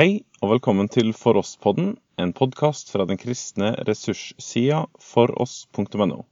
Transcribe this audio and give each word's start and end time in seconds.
Hei 0.00 0.22
og 0.40 0.48
velkommen 0.54 0.88
til 0.88 1.10
For 1.12 1.36
oss-podden, 1.36 1.90
en 2.16 2.30
podkast 2.32 2.88
fra 2.88 3.04
den 3.04 3.18
kristne 3.20 3.74
ressurssida 3.84 4.78
foross.no. 4.96 6.22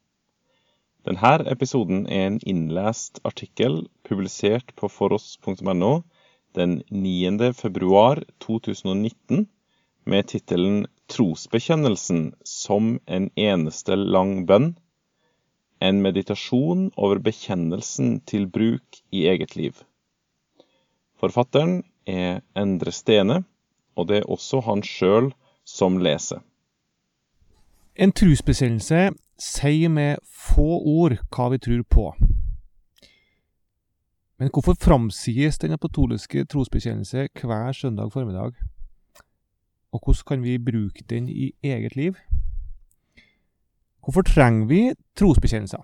Denne 1.04 1.32
episoden 1.52 2.06
er 2.08 2.22
en 2.30 2.38
innlest 2.48 3.20
artikkel 3.28 3.76
publisert 4.08 4.72
på 4.72 4.88
foross.no 4.88 5.90
den 6.56 6.78
9. 6.88 7.50
februar 7.58 8.22
2019 8.40 9.44
med 10.08 10.30
tittelen 10.32 10.86
'Trosbekjennelsen 11.12 12.24
som 12.44 12.96
en 13.04 13.28
eneste 13.36 14.00
lang 14.00 14.46
bønn'. 14.48 14.78
En 15.84 16.00
meditasjon 16.00 16.88
over 16.96 17.20
bekjennelsen 17.20 18.22
til 18.24 18.48
bruk 18.48 19.02
i 19.12 19.28
eget 19.28 19.60
liv. 19.60 19.84
Forfatteren 21.20 21.82
er 22.06 22.40
Endre 22.56 22.96
Stene, 22.96 23.42
og 23.98 24.08
det 24.08 24.20
er 24.20 24.30
også 24.30 24.60
han 24.60 24.82
sjøl 24.86 25.32
som 25.66 25.98
leser. 25.98 26.38
En 27.98 28.12
trosbekjennelse 28.14 29.08
sier 29.42 29.90
med 29.90 30.22
få 30.22 30.68
ord 30.86 31.16
hva 31.34 31.48
vi 31.50 31.58
tror 31.58 31.82
på. 31.90 32.04
Men 34.38 34.52
hvorfor 34.54 34.78
framsies 34.78 35.58
den 35.58 35.74
apotoliske 35.74 36.44
trosbekjennelse 36.44 37.26
hver 37.42 37.72
søndag 37.72 38.12
formiddag? 38.12 38.52
Og 39.92 40.00
hvordan 40.04 40.26
kan 40.28 40.42
vi 40.42 40.58
bruke 40.58 41.04
den 41.10 41.28
i 41.28 41.52
eget 41.62 41.96
liv? 41.96 42.14
Hvorfor 44.04 44.22
trenger 44.22 44.66
vi 44.66 44.92
trosbekjennelser? 45.16 45.82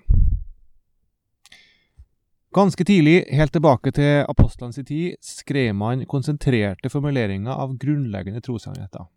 Ganske 2.54 2.84
tidlig, 2.84 3.24
helt 3.34 3.50
tilbake 3.52 3.90
til 3.90 4.20
apostlenes 4.30 4.76
tid, 4.86 5.16
skrev 5.18 5.72
man 5.74 6.04
konsentrerte 6.06 6.86
formuleringer 6.90 7.50
av 7.50 7.72
grunnleggende 7.82 8.38
trossannheter. 8.46 9.08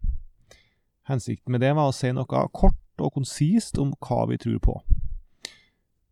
Hensikten 1.06 1.54
med 1.54 1.62
det 1.62 1.76
var 1.78 1.92
å 1.92 1.94
si 1.94 2.10
noe 2.18 2.48
kort 2.50 2.98
og 2.98 3.14
konsist 3.14 3.78
om 3.78 3.92
hva 4.02 4.24
vi 4.32 4.40
tror 4.42 4.58
på. 4.64 4.78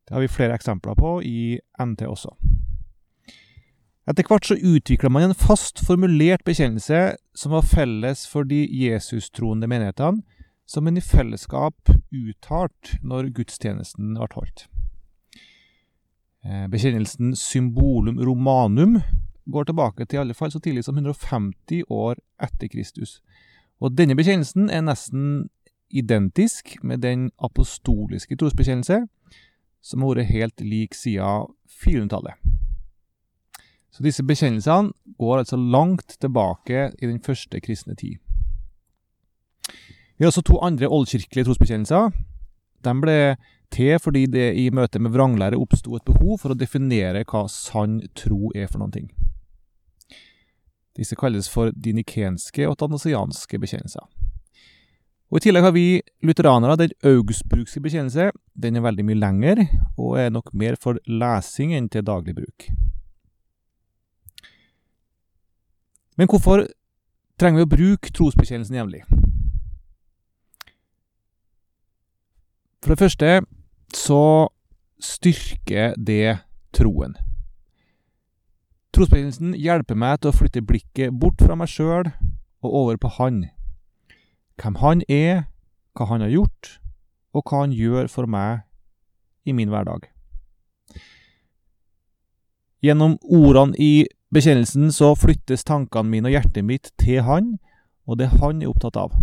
Det 0.05 0.13
har 0.13 0.22
vi 0.22 0.30
flere 0.30 0.53
eksempler 0.53 0.94
på 1.00 1.16
i 1.25 1.58
NT 1.81 2.05
også. 2.05 2.35
Etter 4.05 4.30
hvert 4.30 4.45
så 4.45 4.59
utvikla 4.61 5.09
man 5.09 5.31
en 5.31 5.33
fast 5.33 5.81
formulert 5.81 6.45
bekjennelse 6.45 7.16
som 7.33 7.57
var 7.57 7.66
felles 7.66 8.28
for 8.30 8.45
de 8.45 8.61
Jesus-troende 8.69 9.66
menighetene, 9.66 10.22
som 10.69 10.85
en 10.85 11.02
i 11.02 11.02
fellesskap 11.02 11.89
uttalt 12.13 13.00
når 13.02 13.33
gudstjenesten 13.33 14.13
ble 14.13 14.30
holdt. 14.38 14.67
Bekjennelsen 16.45 17.33
Symbolum 17.35 18.19
Romanum 18.21 18.99
går 19.49 19.63
tilbake 19.65 20.05
til 20.05 20.19
i 20.19 20.21
alle 20.21 20.33
fall 20.38 20.51
så 20.53 20.59
tidlig 20.61 20.83
som 20.85 20.97
150 20.97 21.88
år 21.89 22.19
etter 22.41 22.69
Kristus. 22.69 23.19
Og 23.81 23.95
denne 23.97 24.15
bekjennelsen 24.17 24.69
er 24.69 24.85
nesten 24.85 25.49
identisk 25.89 26.75
med 26.83 27.01
den 27.01 27.31
apostoliske 27.38 28.38
trosbekjennelse, 28.38 29.05
som 29.81 30.01
har 30.01 30.16
vært 30.16 30.33
helt 30.33 30.61
lik 30.61 30.97
siden 30.97 31.49
400-tallet. 31.83 32.38
Så 33.93 34.03
disse 34.03 34.25
bekjennelsene 34.27 34.91
går 35.17 35.38
altså 35.43 35.57
langt 35.57 36.17
tilbake 36.19 36.91
i 36.99 37.07
den 37.07 37.21
første 37.23 37.61
kristne 37.63 37.95
tid. 37.95 38.17
Vi 40.17 40.23
har 40.23 40.31
også 40.31 40.45
to 40.47 40.59
andre 40.63 40.88
oldkirkelige 40.88 41.45
trosbekjennelser. 41.47 42.11
De 42.83 42.93
ble 43.01 43.35
til 43.73 43.97
fordi 44.02 44.25
det 44.31 44.49
i 44.59 44.69
møte 44.73 44.99
med 44.99 45.13
vranglære 45.16 45.59
oppsto 45.59 45.95
et 45.97 46.05
behov 46.08 46.39
for 46.41 46.53
å 46.53 46.58
definere 46.59 47.25
hva 47.27 47.45
sann 47.52 48.02
tro 48.17 48.52
er 48.55 48.67
for 48.69 48.81
noen 48.81 48.94
ting. 48.95 49.09
Disse 50.95 51.17
kalles 51.19 51.49
for 51.52 51.73
dinikenske 51.75 52.67
og 52.69 52.77
tanasianske 52.80 53.59
bekjennelser. 53.59 54.05
Og 55.33 55.39
I 55.39 55.44
tillegg 55.47 55.66
har 55.66 55.73
vi 55.75 56.02
lutheranere 56.23 56.77
den 56.80 56.94
augsburgske 57.03 57.81
bekjennelse. 57.83 58.30
Den 58.53 58.77
er 58.77 58.85
veldig 58.85 59.03
mye 59.07 59.19
lengre, 59.19 59.66
og 59.97 60.19
er 60.22 60.29
nok 60.31 60.53
mer 60.53 60.78
for 60.79 61.01
lesing 61.09 61.73
enn 61.75 61.90
til 61.91 62.06
daglig 62.06 62.38
bruk. 62.38 62.69
Men 66.16 66.29
hvorfor 66.31 66.67
trenger 67.41 67.59
vi 67.59 67.66
å 67.66 67.73
bruke 67.73 68.13
trosbekjennelsen 68.16 68.78
jevnlig? 68.78 69.03
For 72.85 72.94
det 72.94 73.01
første 73.01 73.29
så 73.95 74.50
styrker 75.01 75.95
det 75.97 76.38
troen. 76.75 77.16
Trosbekjennelsen 78.95 79.56
hjelper 79.59 79.97
meg 80.00 80.22
til 80.22 80.31
å 80.31 80.35
flytte 80.35 80.63
blikket 80.63 81.16
bort 81.19 81.41
fra 81.44 81.57
meg 81.59 81.72
sjøl 81.72 82.07
og 82.63 82.69
over 82.69 83.00
på 83.00 83.11
Han. 83.17 83.41
Hvem 84.59 84.79
Han 84.79 85.03
er, 85.11 85.47
hva 85.95 86.07
Han 86.11 86.23
har 86.23 86.31
gjort, 86.31 86.78
og 87.35 87.44
hva 87.44 87.66
Han 87.66 87.75
gjør 87.75 88.07
for 88.11 88.28
meg 88.31 88.63
i 89.45 89.55
min 89.55 89.72
hverdag. 89.72 90.07
Gjennom 92.85 93.17
ordene 93.23 93.75
i 93.81 94.05
bekjennelsen 94.35 94.91
så 94.94 95.13
flyttes 95.17 95.66
tankene 95.67 96.11
mine 96.11 96.29
og 96.29 96.35
hjertet 96.38 96.63
mitt 96.67 96.91
til 97.01 97.23
Han, 97.28 97.57
og 98.07 98.19
det 98.22 98.31
Han 98.39 98.61
er 98.61 98.72
opptatt 98.72 99.00
av. 99.00 99.16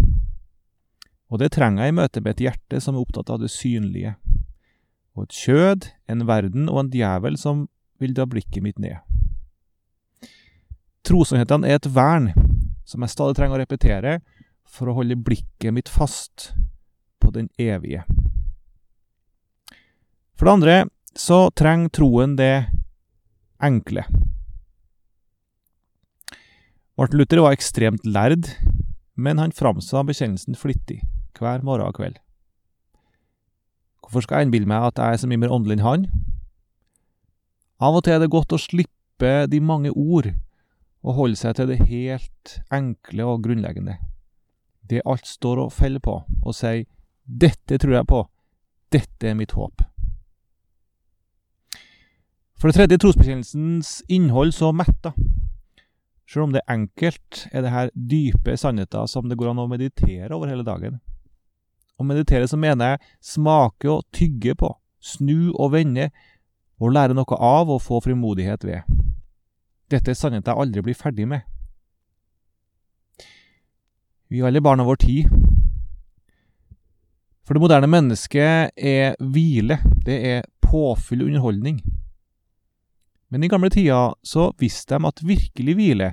Og 1.33 1.41
det 1.41 1.53
trenger 1.55 1.87
jeg 1.87 1.95
i 1.95 1.97
møte 1.97 2.21
med 2.21 2.35
et 2.35 2.45
hjerte 2.49 2.81
som 2.85 2.97
er 2.97 3.07
opptatt 3.07 3.31
av 3.33 3.41
det 3.41 3.49
synlige, 3.49 4.19
og 5.17 5.27
et 5.27 5.37
kjød, 5.37 5.89
en 6.09 6.27
verden 6.29 6.69
og 6.71 6.85
en 6.85 6.93
djevel 6.93 7.37
som 7.41 7.67
vil 8.01 8.15
dra 8.17 8.27
blikket 8.29 8.65
mitt 8.65 8.81
ned. 8.83 8.99
Trosannhetene 11.07 11.69
er 11.69 11.81
et 11.81 11.91
vern 11.93 12.31
som 12.89 13.03
jeg 13.03 13.13
stadig 13.13 13.37
trenger 13.39 13.59
å 13.59 13.63
repetere 13.63 14.19
for 14.69 14.89
å 14.89 14.97
holde 14.97 15.19
blikket 15.19 15.75
mitt 15.75 15.91
fast 15.93 16.53
på 17.23 17.33
den 17.35 17.51
evige. 17.61 18.05
For 20.39 20.49
det 20.49 20.57
andre 20.57 20.77
så 21.19 21.45
trenger 21.55 21.93
troen 21.93 22.37
det 22.39 22.67
enkle. 23.63 24.07
Martin 26.99 27.19
Luther 27.19 27.43
var 27.43 27.57
ekstremt 27.57 28.05
lærd, 28.07 28.49
men 29.15 29.41
han 29.43 29.55
framsa 29.55 30.05
bekjennelsen 30.07 30.57
flittig, 30.59 31.01
hver 31.39 31.65
morgen 31.67 31.89
og 31.89 31.97
kveld. 31.99 32.22
Hvorfor 34.13 34.27
skal 34.27 34.43
jeg 34.43 34.47
innbille 34.47 34.69
meg 34.69 34.85
at 34.85 34.99
jeg 35.01 35.15
er 35.15 35.21
så 35.23 35.29
mye 35.31 35.41
mer 35.41 35.53
åndelig 35.57 35.79
enn 35.79 35.87
han? 35.87 36.03
Av 37.81 37.95
og 37.97 38.03
til 38.05 38.13
er 38.13 38.19
det 38.21 38.27
godt 38.35 38.53
å 38.53 38.59
slippe 38.61 39.31
de 39.49 39.61
mange 39.65 39.89
ord 39.89 40.27
og 41.01 41.15
holde 41.17 41.39
seg 41.41 41.55
til 41.57 41.71
det 41.71 41.79
helt 41.89 42.59
enkle 42.69 43.25
og 43.25 43.41
grunnleggende. 43.47 43.95
Det 44.85 45.01
alt 45.09 45.25
står 45.25 45.63
og 45.65 45.73
faller 45.73 46.05
på, 46.05 46.19
og 46.29 46.55
si 46.55 46.85
'dette 47.25 47.79
tror 47.81 47.95
jeg 47.95 48.07
på', 48.07 48.29
'dette 48.93 49.29
er 49.29 49.35
mitt 49.35 49.57
håp'. 49.57 49.81
For 52.61 52.69
det 52.69 52.75
tredje 52.75 52.99
trosbekjennelsens 52.99 54.03
innhold 54.09 54.53
så 54.53 54.73
metta. 54.73 55.13
Selv 56.29 56.43
om 56.43 56.53
det 56.53 56.61
er 56.69 56.75
enkelt, 56.75 57.49
er 57.53 57.63
det 57.63 57.71
her 57.71 57.89
dype 57.97 58.57
sannheter 58.57 59.07
som 59.07 59.29
det 59.29 59.39
går 59.39 59.51
an 59.51 59.65
å 59.65 59.67
meditere 59.67 60.35
over 60.35 60.47
hele 60.53 60.65
dagen. 60.65 61.01
Å 62.01 62.07
meditere 62.07 62.49
så 62.49 62.59
mener 62.59 62.95
jeg 62.95 63.03
smake 63.35 63.91
og 63.91 64.05
tygge 64.15 64.55
på, 64.59 64.73
snu 65.01 65.53
og 65.53 65.73
vende, 65.75 66.11
og 66.83 66.95
lære 66.97 67.15
noe 67.15 67.39
av 67.39 67.71
og 67.71 67.83
få 67.85 68.01
frimodighet 68.03 68.65
ved. 68.67 68.83
Dette 69.93 70.11
er 70.11 70.19
sannhet 70.19 70.49
jeg 70.49 70.59
aldri 70.59 70.83
blir 70.83 70.99
ferdig 70.99 71.29
med. 71.29 71.45
Vi 74.33 74.41
er 74.41 74.49
alle 74.49 74.63
barn 74.65 74.81
av 74.81 74.89
vår 74.89 75.03
tid. 75.05 75.33
For 77.45 77.55
det 77.55 77.63
moderne 77.63 77.91
mennesket 77.91 78.73
er 78.79 79.17
hvile, 79.21 79.77
det 80.07 80.19
er 80.25 80.47
påfyll 80.65 81.25
og 81.25 81.33
underholdning. 81.33 81.83
Men 83.33 83.45
i 83.45 83.51
gamle 83.53 83.71
tider 83.73 84.15
så 84.25 84.51
visste 84.61 84.97
de 84.97 85.09
at 85.09 85.23
virkelig 85.25 85.75
hvile, 85.77 86.13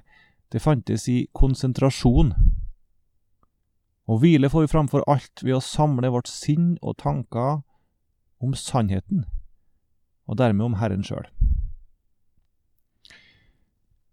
det 0.52 0.62
fantes 0.64 1.08
i 1.12 1.28
konsentrasjon. 1.36 2.34
Og 4.10 4.24
hvile 4.24 4.50
får 4.50 4.66
vi 4.66 4.72
framfor 4.72 5.06
alt 5.12 5.44
ved 5.46 5.58
å 5.58 5.64
samle 5.64 6.10
vårt 6.10 6.30
sinn 6.32 6.74
og 6.82 6.98
tanker 7.02 7.62
om 8.42 8.56
sannheten, 8.58 9.26
og 10.26 10.40
dermed 10.40 10.66
om 10.66 10.78
Herren 10.80 11.06
sjøl. 11.06 11.28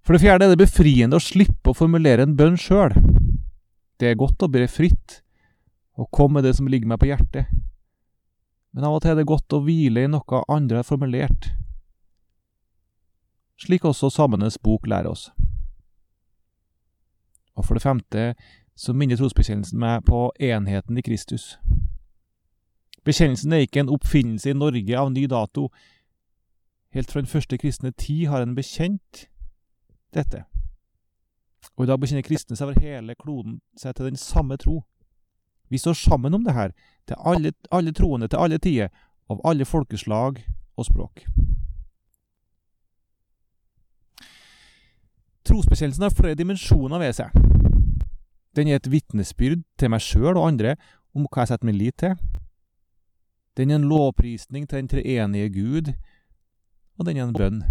For 0.05 0.15
det 0.15 0.23
fjerde 0.23 0.47
er 0.47 0.55
det 0.55 0.61
befriende 0.61 1.19
å 1.19 1.23
slippe 1.23 1.73
å 1.73 1.77
formulere 1.77 2.27
en 2.27 2.37
bønn 2.39 2.59
sjøl. 2.61 2.93
Det 3.97 4.11
er 4.11 4.21
godt 4.21 4.45
å 4.45 4.51
bre 4.53 4.69
fritt 4.71 5.23
og 5.97 6.11
komme 6.13 6.39
med 6.39 6.47
det 6.47 6.57
som 6.59 6.69
ligger 6.69 6.93
meg 6.93 7.01
på 7.01 7.09
hjertet, 7.09 7.49
men 8.77 8.85
av 8.85 8.99
og 8.99 9.01
til 9.01 9.15
er 9.15 9.17
det 9.17 9.31
godt 9.31 9.55
å 9.57 9.63
hvile 9.65 10.05
i 10.05 10.11
noe 10.13 10.43
andre 10.53 10.83
har 10.83 10.87
formulert 10.87 11.49
slik 13.57 13.85
også 13.85 14.11
Samenes 14.13 14.59
bok 14.63 14.87
lærer 14.87 15.11
oss. 15.11 15.31
Og 17.57 17.65
for 17.65 17.77
det 17.77 17.85
femte 17.87 18.25
så 18.77 18.93
minner 18.93 19.17
trosbekjennelsen 19.17 19.81
meg 19.81 20.05
på 20.05 20.31
enheten 20.41 20.99
i 20.99 21.05
Kristus. 21.05 21.57
Bekjennelsen 23.05 23.53
er 23.53 23.65
ikke 23.65 23.81
en 23.81 23.93
oppfinnelse 23.93 24.51
i 24.51 24.59
Norge 24.59 24.99
av 24.99 25.13
ny 25.13 25.27
dato. 25.31 25.71
Helt 26.93 27.13
fra 27.13 27.21
den 27.21 27.31
første 27.31 27.59
kristne 27.59 27.91
tid 27.91 28.27
har 28.27 28.43
en 28.43 28.55
bekjent 28.55 29.29
dette. 30.15 30.45
Og 31.77 31.85
i 31.85 31.89
dag 31.89 32.01
bekjenner 32.01 32.27
kristne 32.27 32.57
seg 32.57 32.69
over 32.69 32.81
hele 32.83 33.15
kloden 33.15 33.61
seg 33.79 33.97
til 33.97 34.11
den 34.11 34.21
samme 34.21 34.57
tro. 34.61 34.83
Vi 35.69 35.79
står 35.79 35.93
sammen 35.93 36.35
om 36.35 36.45
det 36.45 36.55
her, 36.55 36.71
til 37.09 37.17
alle, 37.19 37.53
alle 37.73 37.93
troende 37.93 38.29
til 38.29 38.39
alle 38.39 38.59
tider, 38.59 38.89
av 39.31 39.41
alle 39.45 39.65
folkeslag 39.65 40.43
og 40.77 40.87
språk. 40.87 41.25
Trosbekjennelsen 45.47 46.03
har 46.03 46.15
flere 46.15 46.35
dimensjoner 46.35 46.99
ved 46.99 47.13
seg. 47.13 47.56
Den 48.57 48.69
er 48.69 48.81
et 48.81 48.91
vitnesbyrd 48.91 49.65
til 49.79 49.93
meg 49.93 50.01
sjøl 50.01 50.37
og 50.37 50.47
andre 50.49 50.77
om 51.15 51.27
hva 51.29 51.45
jeg 51.45 51.53
setter 51.53 51.69
min 51.69 51.77
lit 51.77 51.99
til. 52.01 52.17
Den 53.57 53.71
er 53.71 53.81
en 53.81 53.89
lovprisning 53.89 54.69
til 54.69 54.83
den 54.83 54.89
treenige 54.89 55.53
Gud, 55.53 55.93
og 56.99 57.07
den 57.07 57.17
er 57.17 57.25
en 57.25 57.37
bønn. 57.37 57.63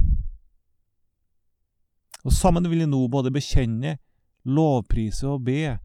Og 2.26 2.34
sammen 2.34 2.70
vil 2.70 2.82
jeg 2.82 2.90
nå 2.90 3.08
både 3.08 3.34
bekjenne, 3.34 3.98
lovprise 4.46 5.28
og 5.30 5.44
be 5.46 5.78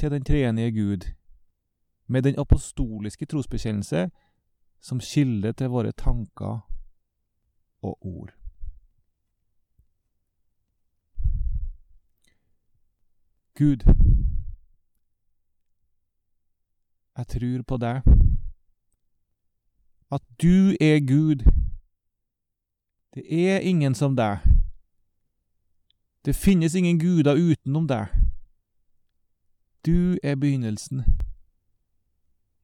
til 0.00 0.12
den 0.12 0.24
treenige 0.24 0.72
Gud, 0.72 1.08
med 2.06 2.22
den 2.22 2.40
apostoliske 2.40 3.26
trosbekjennelse 3.26 4.08
som 4.80 5.00
kilde 5.00 5.52
til 5.52 5.68
våre 5.68 5.92
tanker 5.92 6.60
og 7.82 8.06
ord. 8.06 8.39
Gud, 13.58 13.84
jeg 17.16 17.26
tror 17.26 17.62
på 17.62 17.76
deg. 17.76 18.02
At 20.12 20.22
du 20.42 20.76
er 20.80 21.00
Gud. 21.06 21.44
Det 23.14 23.50
er 23.50 23.58
ingen 23.58 23.94
som 23.94 24.16
deg. 24.16 24.38
Det 26.24 26.36
finnes 26.36 26.74
ingen 26.74 26.98
guder 26.98 27.34
utenom 27.34 27.88
deg. 27.88 28.06
Du 29.86 30.16
er 30.22 30.34
begynnelsen 30.34 31.04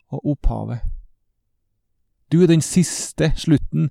og 0.08 0.26
opphavet. 0.26 0.80
Du 2.32 2.42
er 2.42 2.46
den 2.46 2.60
siste 2.62 3.32
slutten. 3.36 3.90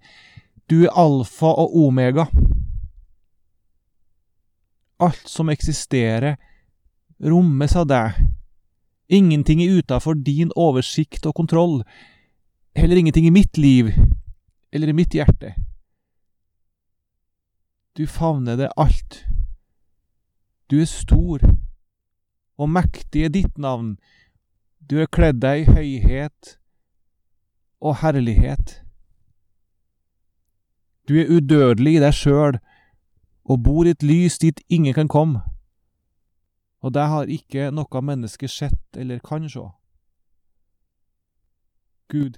Du 0.70 0.84
er 0.84 0.94
alfa 0.96 1.46
og 1.46 1.76
omega. 1.76 2.26
Alt 5.00 5.30
som 5.30 5.50
eksisterer, 5.50 6.36
rommes 7.24 7.76
av 7.76 7.88
deg. 7.88 8.18
Ingenting 9.08 9.62
er 9.64 9.80
utafor 9.80 10.18
din 10.18 10.52
oversikt 10.56 11.26
og 11.26 11.36
kontroll. 11.36 11.84
Heller 12.76 12.98
ingenting 12.98 13.28
i 13.28 13.34
mitt 13.34 13.58
liv 13.58 13.94
eller 14.72 14.88
i 14.88 14.94
mitt 14.98 15.14
hjerte. 15.14 15.54
Du 17.96 18.08
favner 18.08 18.58
det 18.58 18.74
alt. 18.78 19.24
Du 20.70 20.82
er 20.82 20.90
stor, 20.90 21.40
og 22.58 22.70
mektig 22.70 23.24
er 23.24 23.32
ditt 23.32 23.58
navn. 23.58 23.96
Du 24.90 24.98
er 25.00 25.08
kledd 25.08 25.40
deg 25.40 25.64
i 25.64 25.72
høyhet 25.78 26.58
og 27.80 28.02
herlighet. 28.02 28.82
Du 31.08 31.16
er 31.22 31.30
udødelig 31.30 31.96
i 31.96 32.04
deg 32.04 32.18
sjøl 32.18 32.60
og 33.46 33.62
bor 33.64 33.86
i 33.86 33.94
et 33.94 34.04
lys 34.04 34.40
dit 34.42 34.60
ingen 34.68 34.94
kan 34.98 35.08
komme. 35.08 35.46
Og 36.86 36.94
det 36.94 37.08
har 37.10 37.32
ikke 37.34 37.72
noe 37.74 38.02
menneske 38.06 38.48
sett 38.52 38.98
eller 39.02 39.24
kan 39.26 39.48
se. 39.50 39.64
Gud, 42.14 42.38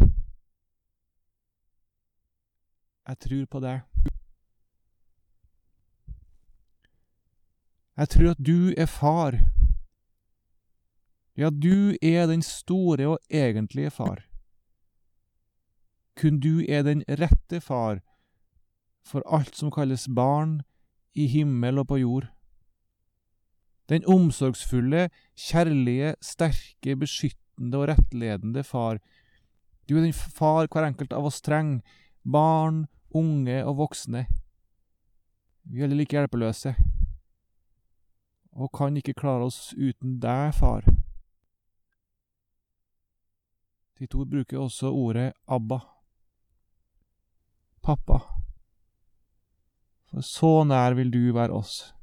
jeg 3.07 3.19
tror 3.25 3.45
på 3.51 3.59
deg. 3.65 3.81
Jeg 7.97 8.09
tror 8.13 8.31
at 8.31 8.39
du 8.39 8.71
er 8.77 8.88
far. 8.88 9.35
Ja, 11.35 11.49
du 11.49 11.97
er 12.01 12.31
den 12.31 12.41
store 12.41 13.07
og 13.07 13.19
egentlige 13.29 13.91
far. 13.91 14.23
Kun 16.15 16.39
du 16.39 16.63
er 16.69 16.88
den 16.88 17.03
rette 17.09 17.59
far 17.61 17.99
for 19.03 19.27
alt 19.27 19.55
som 19.55 19.71
kalles 19.71 20.07
barn 20.07 20.61
i 21.13 21.27
himmel 21.27 21.83
og 21.83 21.88
på 21.91 21.99
jord. 21.99 22.31
Den 23.88 24.04
omsorgsfulle, 24.07 25.07
kjærlige, 25.39 26.16
sterke, 26.22 26.95
beskyttende 27.00 27.80
og 27.80 27.88
rettledende 27.88 28.63
far. 28.63 29.00
Du 29.88 29.95
er 29.98 30.04
den 30.04 30.13
far 30.13 30.68
hver 30.68 30.89
enkelt 30.89 31.16
av 31.16 31.30
oss 31.30 31.39
trenger, 31.42 31.80
barn, 32.28 32.86
unge 33.16 33.62
og 33.63 33.78
voksne. 33.80 34.25
Vi 35.68 35.80
er 35.80 35.88
alle 35.88 36.00
like 36.00 36.16
hjelpeløse, 36.16 36.75
og 38.51 38.72
kan 38.75 38.95
ikke 39.00 39.16
klare 39.16 39.48
oss 39.48 39.74
uten 39.78 40.19
deg, 40.24 40.54
far. 40.56 40.83
De 43.98 44.07
to 44.07 44.25
bruker 44.30 44.60
også 44.62 44.92
ordet 44.94 45.31
Abba. 45.48 45.80
Pappa. 47.81 48.19
For 50.07 50.22
så 50.22 50.63
nær 50.68 50.94
vil 50.94 51.12
du 51.12 51.33
være 51.33 51.56
oss. 51.56 51.96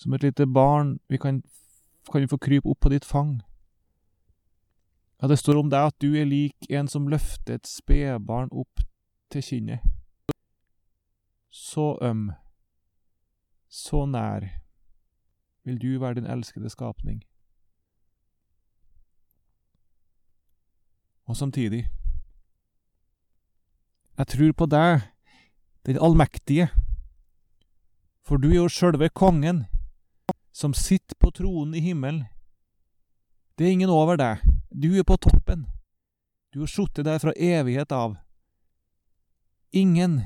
Som 0.00 0.14
et 0.16 0.22
lite 0.22 0.46
barn 0.46 0.98
vi 1.08 1.18
kan, 1.18 1.42
kan 2.12 2.20
vi 2.20 2.26
få 2.26 2.38
krype 2.40 2.68
opp 2.72 2.80
på 2.80 2.88
ditt 2.88 3.04
fang. 3.04 3.42
Ja, 5.20 5.28
det 5.28 5.36
står 5.36 5.58
om 5.60 5.68
deg 5.68 5.90
at 5.90 5.96
du 6.00 6.14
er 6.16 6.24
lik 6.24 6.70
en 6.72 6.86
som 6.88 7.08
løfter 7.12 7.58
et 7.58 7.68
spedbarn 7.68 8.48
opp 8.56 8.80
til 9.28 9.44
kinnet. 9.44 9.84
Så 11.52 11.98
øm, 12.00 12.30
så 13.68 14.06
nær, 14.06 14.46
vil 15.68 15.76
du 15.82 15.98
være 16.00 16.14
din 16.14 16.26
elskede 16.26 16.70
skapning. 16.72 17.20
Og 21.28 21.36
samtidig, 21.36 21.90
jeg 24.18 24.26
tror 24.26 24.52
på 24.52 24.66
deg, 24.66 25.04
den 25.86 26.00
allmektige, 26.00 26.70
for 28.24 28.40
du 28.40 28.48
er 28.48 28.62
jo 28.62 28.72
sjølve 28.72 29.08
kongen 29.12 29.66
som 30.52 30.74
sitter 30.74 31.14
på 31.14 31.30
tronen 31.30 31.74
i 31.74 31.80
himmelen. 31.80 32.24
Det 33.54 33.66
er 33.66 33.72
ingen 33.72 33.90
over 33.92 34.16
deg. 34.16 34.40
Du 34.70 34.88
er 34.98 35.04
på 35.04 35.16
toppen. 35.16 35.66
Du 36.50 36.60
har 36.60 36.70
sittet 36.70 37.04
der 37.04 37.18
fra 37.18 37.32
evighet 37.36 37.92
av. 37.92 38.16
Ingen, 39.70 40.22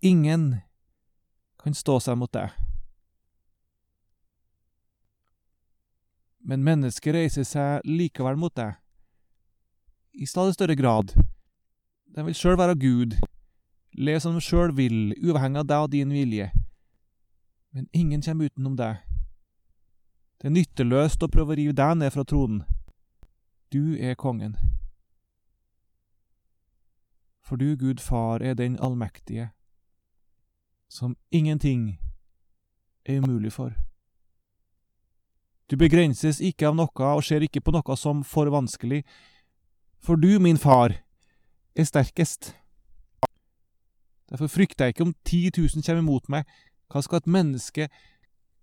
ingen 0.00 0.56
kan 1.56 1.74
stå 1.74 1.96
seg 2.00 2.18
mot 2.20 2.32
deg. 2.32 2.52
Men 6.44 6.64
mennesket 6.66 7.16
reiser 7.16 7.46
seg 7.48 7.86
likevel 7.88 8.36
mot 8.36 8.52
deg, 8.52 8.74
i 10.12 10.28
stadig 10.28 10.58
større 10.58 10.76
grad. 10.76 11.14
De 12.12 12.26
vil 12.26 12.36
sjøl 12.36 12.58
være 12.60 12.76
Gud, 12.76 13.16
leve 13.96 14.20
som 14.20 14.36
de 14.36 14.44
sjøl 14.44 14.74
vil, 14.76 15.14
uavhengig 15.24 15.62
av 15.62 15.70
deg 15.70 15.86
og 15.86 15.94
din 15.94 16.12
vilje. 16.12 16.50
Men 17.74 17.88
ingen 17.92 18.22
kommer 18.22 18.44
utenom 18.44 18.76
deg. 18.76 18.96
Det 20.38 20.46
er 20.46 20.54
nytteløst 20.54 21.22
å 21.26 21.28
prøve 21.28 21.54
å 21.54 21.56
rive 21.58 21.72
deg 21.74 21.96
ned 21.98 22.12
fra 22.14 22.22
tronen. 22.22 22.60
Du 23.74 23.96
er 23.98 24.14
kongen. 24.14 24.54
For 27.42 27.58
du, 27.58 27.74
Gud 27.76 27.98
Far, 28.00 28.42
er 28.42 28.54
den 28.54 28.76
allmektige, 28.78 29.50
som 30.88 31.16
ingenting 31.30 31.98
er 33.04 33.18
umulig 33.18 33.52
for. 33.52 33.74
Du 35.70 35.76
begrenses 35.76 36.38
ikke 36.40 36.68
av 36.68 36.76
noe 36.78 37.08
og 37.10 37.24
ser 37.26 37.42
ikke 37.42 37.60
på 37.64 37.74
noe 37.74 37.96
som 37.98 38.22
for 38.22 38.52
vanskelig, 38.54 39.02
for 39.98 40.20
du, 40.20 40.38
min 40.38 40.60
far, 40.60 40.94
er 41.74 41.88
sterkest. 41.88 42.52
Derfor 44.30 44.46
frykter 44.46 44.86
jeg 44.86 44.94
ikke 44.94 45.08
om 45.08 45.14
10 45.24 45.50
000 45.58 45.82
kommer 45.82 46.04
imot 46.04 46.30
meg, 46.30 46.46
hva 46.90 47.02
skal 47.02 47.22
et 47.22 47.30
menneske 47.30 47.88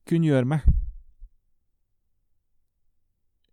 kunne 0.08 0.30
gjøre 0.30 0.50
meg? 0.54 0.66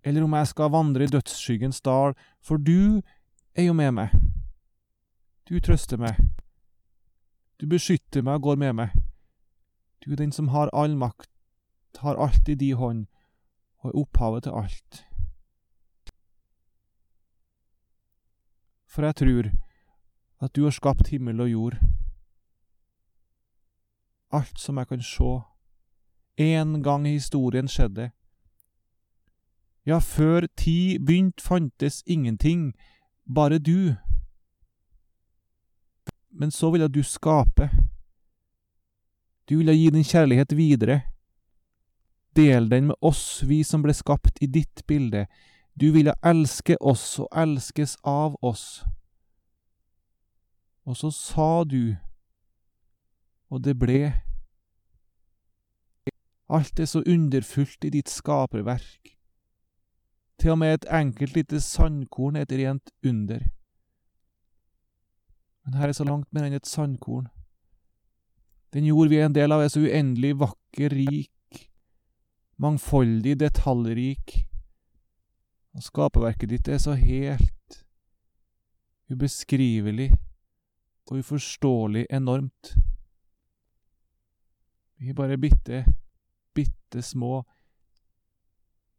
Eller 0.05 0.25
om 0.25 0.37
jeg 0.39 0.51
skal 0.53 0.73
vandre 0.73 1.05
i 1.05 1.13
dødsskyggens 1.13 1.81
dal, 1.85 2.15
for 2.41 2.57
du 2.57 3.03
er 3.55 3.69
jo 3.69 3.75
med 3.77 3.93
meg. 3.99 4.15
Du 5.49 5.59
trøster 5.61 6.01
meg. 6.01 6.17
Du 7.61 7.67
beskytter 7.67 8.23
meg 8.23 8.39
og 8.39 8.43
går 8.43 8.57
med 8.63 8.77
meg. 8.79 8.95
Du 10.05 10.13
er 10.13 10.21
den 10.21 10.33
som 10.33 10.49
har 10.55 10.71
all 10.73 10.97
makt, 10.97 11.31
har 11.99 12.17
alt 12.17 12.49
i 12.49 12.55
din 12.55 12.77
hånd 12.79 13.07
og 13.83 13.91
er 13.91 13.97
opphavet 13.99 14.45
til 14.47 14.55
alt. 14.55 15.05
For 18.87 19.05
jeg 19.05 19.15
tror 19.15 19.51
at 20.41 20.55
du 20.55 20.63
har 20.65 20.71
skapt 20.71 21.11
himmel 21.11 21.41
og 21.41 21.51
jord 21.51 21.79
alt 24.31 24.59
som 24.59 24.79
jeg 24.79 24.89
kan 24.89 25.03
sjå. 25.03 25.33
En 26.39 26.83
gang 26.83 27.07
historien 27.07 27.69
skjedde. 27.69 28.11
Ja, 29.87 29.99
før 29.99 30.47
tid 30.57 31.01
begynt 31.07 31.41
fantes 31.41 32.03
ingenting, 32.07 32.75
bare 33.25 33.59
du. 33.59 33.97
Men 36.31 36.51
så 36.51 36.71
ville 36.71 36.89
du 36.89 37.03
skape. 37.03 37.71
Du 39.49 39.57
ville 39.57 39.73
gi 39.73 39.91
din 39.91 40.05
kjærlighet 40.05 40.53
videre. 40.57 41.01
Del 42.37 42.69
den 42.69 42.87
med 42.87 42.97
oss, 43.01 43.43
vi 43.43 43.63
som 43.65 43.83
ble 43.83 43.95
skapt 43.97 44.43
i 44.45 44.47
ditt 44.47 44.85
bilde. 44.87 45.25
Du 45.81 45.91
ville 45.93 46.15
elske 46.23 46.77
oss 46.81 47.19
og 47.19 47.33
elskes 47.33 47.97
av 48.05 48.37
oss. 48.43 48.85
Og 50.85 50.97
så 50.97 51.11
sa 51.11 51.65
du, 51.65 51.97
og 53.50 53.64
det 53.64 53.76
ble. 53.81 54.12
Alt 56.49 56.81
er 56.81 56.88
så 56.88 57.02
underfullt 57.05 57.85
i 57.85 57.93
ditt 57.93 58.11
skaperverk. 58.12 59.14
Til 60.38 60.55
og 60.55 60.61
med 60.62 60.75
et 60.75 60.87
enkelt 60.95 61.35
lite 61.37 61.61
sandkorn 61.61 62.37
er 62.37 62.47
et 62.47 62.55
rent 62.61 62.93
under. 63.05 63.43
Men 65.64 65.75
her 65.75 65.88
er 65.88 65.97
så 65.97 66.07
langt 66.07 66.31
mer 66.33 66.47
enn 66.47 66.57
et 66.57 66.69
sandkorn. 66.69 67.26
Den 68.73 68.87
jord 68.88 69.09
vi 69.09 69.19
er 69.19 69.28
en 69.28 69.35
del 69.37 69.52
av, 69.52 69.64
er 69.64 69.73
så 69.73 69.81
uendelig 69.81 70.35
vakker, 70.40 70.93
rik, 70.93 71.62
mangfoldig, 72.61 73.35
detaljrik. 73.40 74.37
Og 75.76 75.85
skaperverket 75.85 76.52
ditt 76.52 76.69
er 76.69 76.81
så 76.81 76.95
helt 76.97 77.83
ubeskrivelig 79.09 80.12
og 81.09 81.21
uforståelig 81.23 82.07
enormt. 82.12 82.75
Vi 84.99 85.09
er 85.09 85.14
bare 85.14 85.38
bitte, 85.38 85.85
bitte 86.55 87.02
små 87.02 87.43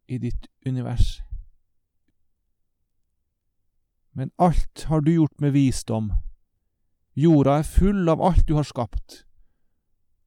i 0.07 0.17
ditt 0.17 0.47
univers. 0.65 1.19
Men 4.11 4.31
alt 4.39 4.83
har 4.83 5.01
du 5.01 5.11
gjort 5.13 5.41
med 5.41 5.51
visdom. 5.51 6.11
Jorda 7.13 7.57
er 7.59 7.67
full 7.67 8.09
av 8.09 8.21
alt 8.23 8.47
du 8.47 8.55
har 8.55 8.63
skapt, 8.63 9.25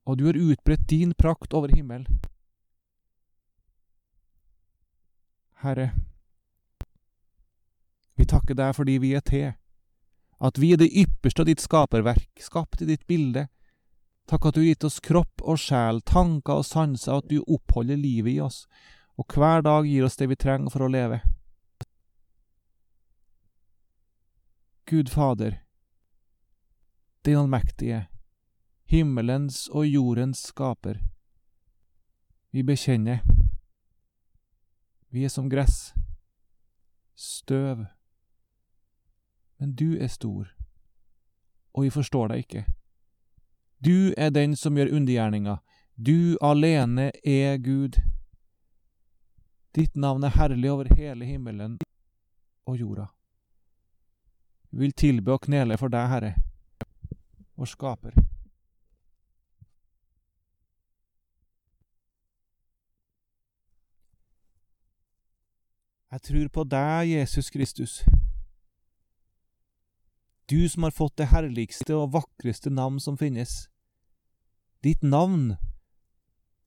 og 0.05 0.19
du 0.19 0.26
har 0.29 0.37
utbredt 0.37 0.85
din 0.91 1.14
prakt 1.19 1.55
over 1.57 1.73
himmelen. 1.73 2.21
Herre, 5.62 5.93
vi 8.19 8.26
takker 8.29 8.59
deg 8.59 8.75
fordi 8.76 8.99
vi 9.00 9.14
er 9.17 9.25
til, 9.25 9.52
at 10.43 10.59
vi 10.59 10.73
er 10.75 10.81
det 10.83 10.91
ypperste 10.91 11.45
av 11.45 11.49
ditt 11.49 11.62
skaperverk, 11.62 12.31
skapt 12.43 12.83
i 12.83 12.88
ditt 12.88 13.07
bilde. 13.07 13.47
Takk 14.33 14.47
at 14.47 14.55
du 14.55 14.61
har 14.61 14.67
gitt 14.71 14.85
oss 14.89 14.95
kropp 15.05 15.43
og 15.45 15.59
sjel, 15.61 15.99
tanker 16.09 16.62
og 16.62 16.65
sanser, 16.65 17.19
at 17.21 17.27
du 17.29 17.43
oppholder 17.43 17.99
livet 18.01 18.33
i 18.33 18.39
oss, 18.41 18.62
og 19.21 19.29
hver 19.29 19.61
dag 19.61 19.85
gir 19.85 20.07
oss 20.07 20.17
det 20.17 20.31
vi 20.31 20.39
trenger 20.41 20.73
for 20.73 20.87
å 20.87 20.89
leve. 20.89 21.19
Gud 24.89 25.12
Fader, 25.12 25.61
den 27.29 27.43
allmektige, 27.43 28.07
himmelens 28.89 29.67
og 29.69 29.85
jordens 29.93 30.47
skaper. 30.49 31.05
Vi 32.57 32.65
bekjenner. 32.65 33.21
Vi 35.12 35.29
er 35.29 35.37
som 35.37 35.53
gress, 35.53 35.91
støv. 37.12 37.85
Men 39.61 39.77
du 39.77 39.91
er 40.01 40.09
stor, 40.09 40.55
og 41.77 41.85
vi 41.85 41.99
forstår 42.01 42.33
deg 42.33 42.49
ikke. 42.49 42.71
Du 43.85 44.15
er 44.17 44.31
den 44.31 44.57
som 44.57 44.77
gjør 44.79 44.93
undergjerninga. 44.95 45.57
Du 45.97 46.39
alene 46.41 47.11
er 47.27 47.57
Gud. 47.59 47.99
Ditt 49.75 49.97
navn 49.97 50.23
er 50.23 50.37
herlig 50.37 50.71
over 50.71 50.91
hele 50.95 51.27
himmelen 51.27 51.79
og 52.67 52.77
jorda. 52.79 53.09
Vi 54.71 54.85
vil 54.85 54.93
tilbe 54.93 55.35
og 55.35 55.43
knele 55.49 55.79
for 55.81 55.91
deg, 55.91 56.07
Herre, 56.12 56.35
vår 57.59 57.73
skaper. 57.73 58.15
Jeg 66.12 66.23
tror 66.29 66.49
på 66.55 66.65
deg, 66.71 67.11
Jesus 67.17 67.51
Kristus. 67.51 67.99
Du 70.47 70.69
som 70.69 70.83
har 70.87 70.95
fått 70.95 71.17
det 71.19 71.33
herligste 71.33 71.97
og 71.97 72.12
vakreste 72.15 72.71
navn 72.71 73.01
som 73.01 73.19
finnes. 73.19 73.72
Ditt 74.83 75.03
navn, 75.03 75.57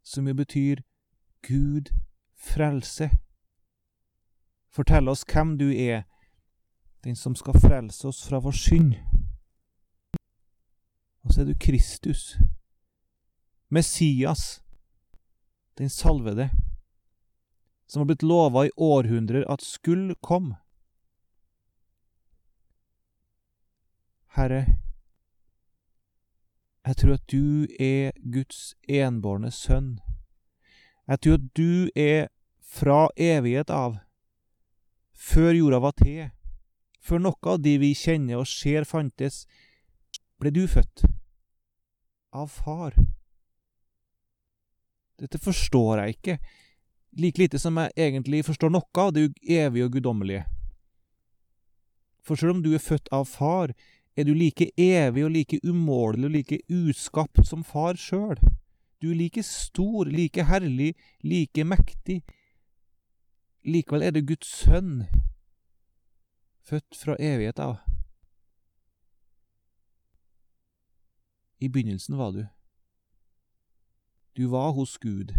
som 0.04 0.28
jo 0.28 0.34
betyr 0.34 0.84
Gud 1.42 1.92
frelse. 2.36 3.10
Fortell 4.72 5.10
oss 5.10 5.26
hvem 5.28 5.58
du 5.58 5.68
er, 5.72 6.04
den 7.04 7.16
som 7.16 7.36
skal 7.36 7.60
frelse 7.60 8.08
oss 8.08 8.24
fra 8.28 8.40
vår 8.40 8.56
synd. 8.56 8.94
Og 11.26 11.34
så 11.34 11.42
er 11.42 11.50
du 11.50 11.56
Kristus, 11.60 12.38
Messias, 13.70 14.62
den 15.78 15.90
salvede 15.90 16.50
som 17.88 18.00
har 18.00 18.06
blitt 18.06 18.24
lova 18.24 18.66
i 18.66 18.72
århundrer 18.76 19.46
at 19.52 19.62
skulle 19.62 20.16
komme. 20.16 20.58
Herre, 24.36 24.66
jeg 26.86 26.98
tror 26.98 27.14
at 27.18 27.26
du 27.32 27.66
er 27.82 28.12
Guds 28.22 28.76
enbårne 28.88 29.52
sønn. 29.52 29.98
Jeg 31.10 31.22
tror 31.22 31.40
at 31.40 31.48
du 31.58 31.90
er 31.96 32.28
fra 32.62 33.08
evighet 33.18 33.72
av, 33.74 33.98
før 35.14 35.54
jorda 35.56 35.80
var 35.82 35.96
til, 35.98 36.28
før 37.02 37.24
noe 37.24 37.54
av 37.54 37.62
de 37.64 37.78
vi 37.82 37.94
kjenner 37.98 38.42
og 38.42 38.50
ser 38.50 38.86
fantes, 38.86 39.46
ble 40.42 40.52
du 40.54 40.66
født 40.70 41.06
av 42.36 42.52
far. 42.52 42.98
Dette 45.16 45.40
forstår 45.40 46.04
jeg 46.04 46.18
ikke 46.18 46.38
like 47.16 47.40
lite 47.40 47.60
som 47.62 47.78
jeg 47.80 47.96
egentlig 47.96 48.44
forstår 48.46 48.74
noe 48.74 49.00
av 49.00 49.14
det 49.16 49.30
evige 49.42 49.88
og 49.88 49.94
guddommelige. 49.96 50.44
For 52.26 52.36
selv 52.36 52.58
om 52.58 52.64
du 52.66 52.74
er 52.74 52.84
født 52.84 53.08
av 53.14 53.30
far, 53.30 53.72
er 54.16 54.24
du 54.24 54.34
like 54.34 54.72
evig 54.78 55.26
og 55.26 55.32
like 55.32 55.60
umålelig 55.64 56.26
og 56.26 56.32
like 56.32 56.60
uskapt 56.70 57.48
som 57.48 57.64
far 57.64 58.00
sjøl. 58.00 58.40
Du 59.02 59.12
er 59.12 59.16
like 59.16 59.44
stor, 59.44 60.06
like 60.06 60.44
herlig, 60.44 60.96
like 61.22 61.64
mektig. 61.64 62.22
Likevel 63.66 64.02
er 64.02 64.12
du 64.12 64.22
Guds 64.22 64.48
sønn, 64.48 65.04
født 66.64 66.96
fra 66.96 67.18
evighet 67.20 67.60
av. 67.60 67.82
I 71.60 71.68
begynnelsen 71.70 72.18
var 72.18 72.32
du. 72.32 72.46
Du 74.38 74.48
var 74.52 74.72
hos 74.76 74.98
Gud 74.98 75.34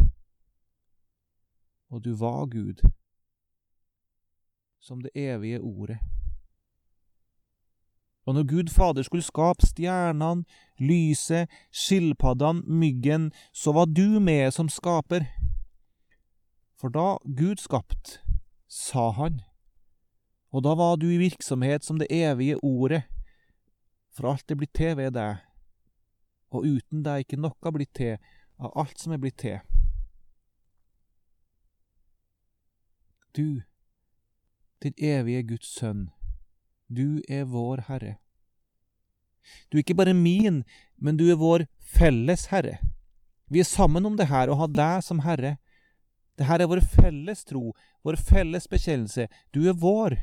og 1.88 2.04
du 2.04 2.14
var 2.14 2.46
Gud, 2.46 2.90
som 4.78 5.00
det 5.00 5.10
evige 5.14 5.60
ordet. 5.60 5.98
Og 8.26 8.34
når 8.34 8.42
Gud 8.42 8.68
Fader 8.74 9.02
skulle 9.02 9.22
skape 9.22 9.66
stjernene, 9.66 10.44
lyset, 10.78 11.48
skilpaddene, 11.70 12.62
myggen, 12.66 13.32
så 13.52 13.72
var 13.72 13.84
du 13.84 14.20
med 14.20 14.50
som 14.50 14.68
skaper. 14.68 15.28
For 16.80 16.88
da 16.88 17.16
Gud 17.36 17.56
skapt, 17.56 18.20
sa 18.68 19.10
han, 19.10 19.40
og 20.50 20.64
da 20.64 20.74
var 20.74 20.96
du 20.96 21.06
i 21.06 21.20
virksomhet 21.22 21.84
som 21.84 21.98
det 21.98 22.06
evige 22.10 22.64
ordet, 22.64 23.02
for 24.10 24.32
alt 24.32 24.50
er 24.50 24.58
blitt 24.58 24.74
til 24.74 24.96
ved 24.96 25.14
deg, 25.14 25.38
og 26.50 26.66
uten 26.66 27.04
deg 27.06 27.24
ikke 27.24 27.38
noe 27.38 27.72
blitt 27.72 27.94
til 27.94 28.18
av 28.58 28.72
alt 28.74 28.98
som 28.98 29.12
er 29.12 29.22
blitt 29.22 29.38
til. 29.38 29.58
Du, 33.36 33.62
den 34.82 34.94
evige 34.98 35.42
Guds 35.42 35.68
sønn, 35.76 36.08
du 36.88 37.22
er 37.28 37.44
vår 37.50 37.86
Herre. 37.88 38.16
Du 39.70 39.76
er 39.76 39.84
ikke 39.84 39.98
bare 39.98 40.14
min, 40.14 40.64
men 40.98 41.16
du 41.16 41.26
er 41.30 41.38
vår 41.38 41.66
felles 41.78 42.48
Herre. 42.50 42.78
Vi 43.50 43.62
er 43.62 43.68
sammen 43.68 44.06
om 44.06 44.16
det 44.18 44.28
her 44.30 44.50
og 44.50 44.58
har 44.62 44.72
deg 44.74 45.04
som 45.06 45.22
Herre. 45.26 45.56
Det 46.36 46.46
her 46.46 46.60
er 46.60 46.70
vår 46.70 46.82
felles 46.82 47.44
tro, 47.48 47.72
vår 48.04 48.18
felles 48.18 48.66
bekjennelse. 48.68 49.28
Du 49.54 49.68
er 49.68 49.78
vår. 49.78 50.18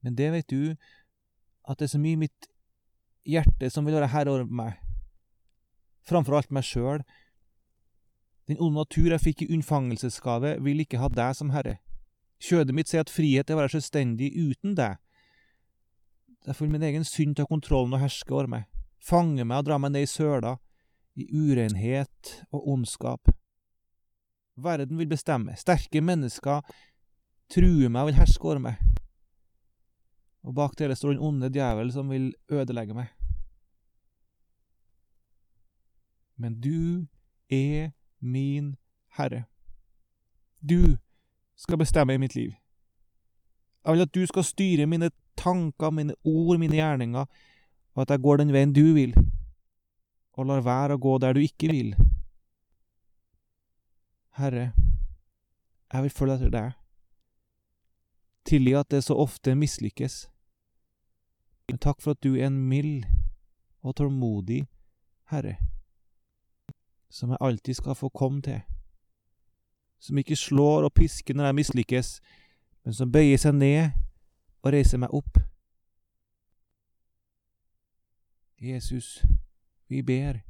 Men 0.00 0.16
det 0.16 0.30
vet 0.32 0.48
du, 0.48 0.76
at 1.68 1.78
det 1.78 1.86
er 1.86 1.94
så 1.94 2.00
mye 2.00 2.16
i 2.16 2.24
mitt 2.24 2.48
hjerte 3.28 3.68
som 3.70 3.84
vil 3.86 3.98
være 3.98 4.10
herre 4.10 4.32
over 4.32 4.48
meg, 4.48 4.78
framfor 6.08 6.38
alt 6.38 6.50
meg 6.50 6.64
sjøl, 6.66 7.04
den 8.48 8.58
onde 8.58 8.80
natur 8.80 9.12
jeg 9.12 9.22
fikk 9.22 9.44
i 9.44 9.50
unnfangelsesgave, 9.54 10.56
vil 10.64 10.82
ikke 10.82 10.98
ha 10.98 11.10
deg 11.12 11.36
som 11.38 11.52
herre. 11.54 11.76
Kjødet 12.40 12.74
mitt 12.76 12.90
sier 12.90 13.04
at 13.04 13.12
frihet 13.12 13.50
er 13.50 13.56
å 13.56 13.60
være 13.60 13.74
selvstendig 13.74 14.30
uten 14.36 14.76
deg. 14.78 14.98
Derfor 16.46 16.64
vil 16.64 16.78
min 16.78 16.86
egen 16.88 17.04
synd 17.04 17.36
ta 17.36 17.44
kontrollen 17.48 17.92
og 17.96 18.00
herske 18.00 18.32
over 18.32 18.48
meg, 18.48 18.64
fange 19.04 19.44
meg 19.44 19.60
og 19.60 19.68
dra 19.68 19.76
meg 19.80 19.92
ned 19.92 20.06
i 20.06 20.08
søla, 20.08 20.56
i 21.20 21.26
urenhet 21.28 22.32
og 22.48 22.70
ondskap. 22.76 23.28
Verden 24.60 24.96
vil 25.00 25.10
bestemme, 25.10 25.56
sterke 25.60 26.00
mennesker 26.04 26.64
truer 27.52 27.92
meg 27.92 28.06
og 28.06 28.12
vil 28.12 28.20
herske 28.22 28.48
over 28.48 28.64
meg. 28.70 28.80
Og 30.46 30.56
bak 30.56 30.78
dere 30.80 30.96
står 30.96 31.14
den 31.14 31.24
onde 31.24 31.52
djevel 31.52 31.92
som 31.92 32.08
vil 32.08 32.30
ødelegge 32.48 32.96
meg. 32.96 33.10
men 36.40 36.60
du 36.60 37.06
er 37.50 37.90
min 38.20 38.76
Herre. 39.16 39.44
Du 40.70 40.96
skal 41.60 41.78
bestemme 41.78 42.14
i 42.14 42.20
mitt 42.20 42.34
liv. 42.34 42.52
Jeg 43.84 43.92
vil 43.92 44.04
at 44.04 44.14
du 44.14 44.26
skal 44.26 44.44
styre 44.44 44.86
mine 44.86 45.10
tanker, 45.36 45.90
mine 45.90 46.14
ord, 46.24 46.58
mine 46.58 46.76
gjerninger, 46.76 47.26
og 47.94 48.02
at 48.02 48.10
jeg 48.10 48.22
går 48.22 48.36
den 48.40 48.52
veien 48.52 48.72
du 48.72 48.92
vil, 48.96 49.14
og 50.32 50.46
lar 50.48 50.64
være 50.64 50.96
å 50.96 51.02
gå 51.02 51.16
der 51.20 51.36
du 51.36 51.40
ikke 51.44 51.68
vil. 51.72 51.94
Herre, 54.40 54.70
jeg 55.92 56.02
vil 56.02 56.14
følge 56.14 56.36
etter 56.38 56.52
deg. 56.54 56.76
Tilgi 58.48 58.76
at 58.78 58.92
det 58.92 59.02
så 59.04 59.16
ofte 59.20 59.56
mislykkes. 59.58 60.22
Men 61.68 61.80
takk 61.82 62.00
for 62.00 62.16
at 62.16 62.22
du 62.24 62.34
er 62.36 62.48
en 62.48 62.60
mild 62.68 63.04
og 63.82 63.96
tålmodig 64.00 64.64
Herre, 65.30 65.56
som 67.10 67.30
jeg 67.30 67.40
alltid 67.40 67.78
skal 67.78 67.94
få 67.94 68.08
komme 68.08 68.42
til, 68.42 68.62
som 70.00 70.18
ikke 70.18 70.36
slår 70.36 70.88
og 70.88 70.94
pisker 70.96 71.36
når 71.36 71.50
jeg 71.50 71.58
mislykkes, 71.60 72.10
men 72.84 72.96
som 72.96 73.12
bøyer 73.12 73.40
seg 73.40 73.54
ned 73.54 73.92
og 74.64 74.72
reiser 74.74 75.00
meg 75.00 75.12
opp. 75.14 75.40
Jesus, 78.60 79.22
vi 79.88 80.02
ber, 80.04 80.42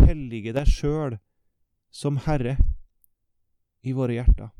hellige 0.00 0.54
deg 0.56 0.68
sjøl 0.68 1.18
som 1.92 2.16
Herre 2.24 2.56
i 3.84 3.92
våre 3.92 4.16
hjerter. 4.16 4.52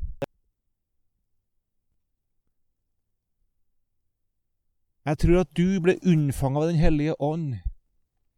Jeg 5.03 5.19
tror 5.19 5.41
at 5.41 5.51
du 5.57 5.81
ble 5.83 5.97
unnfanga 6.07 6.61
av 6.61 6.69
Den 6.71 6.79
hellige 6.79 7.15
ånd. 7.19 7.57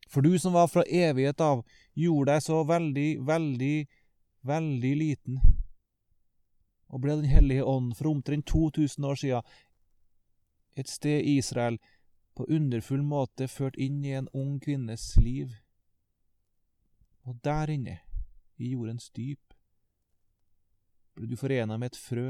For 0.09 0.25
du 0.25 0.37
som 0.39 0.55
var 0.55 0.69
fra 0.71 0.85
evighet 0.87 1.41
av, 1.41 1.61
gjorde 1.93 2.31
deg 2.31 2.41
så 2.45 2.63
veldig, 2.65 3.09
veldig, 3.27 3.75
veldig 4.45 4.95
liten. 4.97 5.39
Og 6.87 7.01
ble 7.01 7.17
Den 7.17 7.29
hellige 7.29 7.65
ånd 7.65 7.95
for 7.97 8.11
omtrent 8.11 8.45
2000 8.47 9.05
år 9.05 9.15
siden 9.15 9.41
et 10.75 10.89
sted 10.89 11.23
i 11.23 11.37
Israel 11.37 11.79
på 12.35 12.45
underfull 12.49 13.03
måte 13.03 13.47
ført 13.47 13.77
inn 13.79 14.03
i 14.03 14.11
en 14.11 14.27
ung 14.33 14.59
kvinnes 14.59 15.15
liv. 15.17 15.55
Og 17.23 17.39
der 17.43 17.71
inne, 17.71 17.99
i 18.57 18.71
jordens 18.71 19.09
dyp, 19.09 19.53
ble 21.15 21.27
du 21.27 21.35
forena 21.39 21.77
med 21.77 21.93
et 21.93 21.99
frø, 21.99 22.27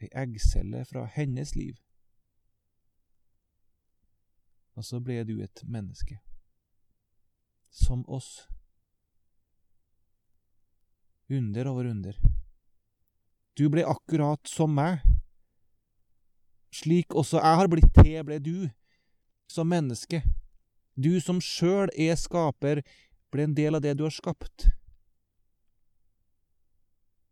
ei 0.00 0.08
eggcelle 0.16 0.84
fra 0.88 1.04
hennes 1.04 1.54
liv. 1.56 1.76
Og 4.74 4.84
så 4.84 5.00
ble 5.04 5.20
du 5.28 5.36
et 5.44 5.62
menneske. 5.68 6.16
Som 7.70 8.04
oss. 8.08 8.48
Under 11.30 11.66
over 11.70 11.84
under. 11.84 12.16
Du 13.54 13.68
ble 13.70 13.84
akkurat 13.86 14.48
som 14.48 14.72
meg. 14.74 15.04
Slik 16.74 17.14
også 17.14 17.38
jeg 17.38 17.58
har 17.60 17.70
blitt 17.70 17.94
til, 17.98 18.18
ble 18.26 18.38
du, 18.42 18.70
som 19.50 19.70
menneske. 19.70 20.22
Du 20.94 21.20
som 21.22 21.40
sjøl 21.42 21.90
er 21.94 22.18
skaper, 22.18 22.82
ble 23.30 23.46
en 23.46 23.54
del 23.54 23.78
av 23.78 23.84
det 23.84 23.94
du 23.98 24.04
har 24.06 24.14
skapt. 24.14 24.68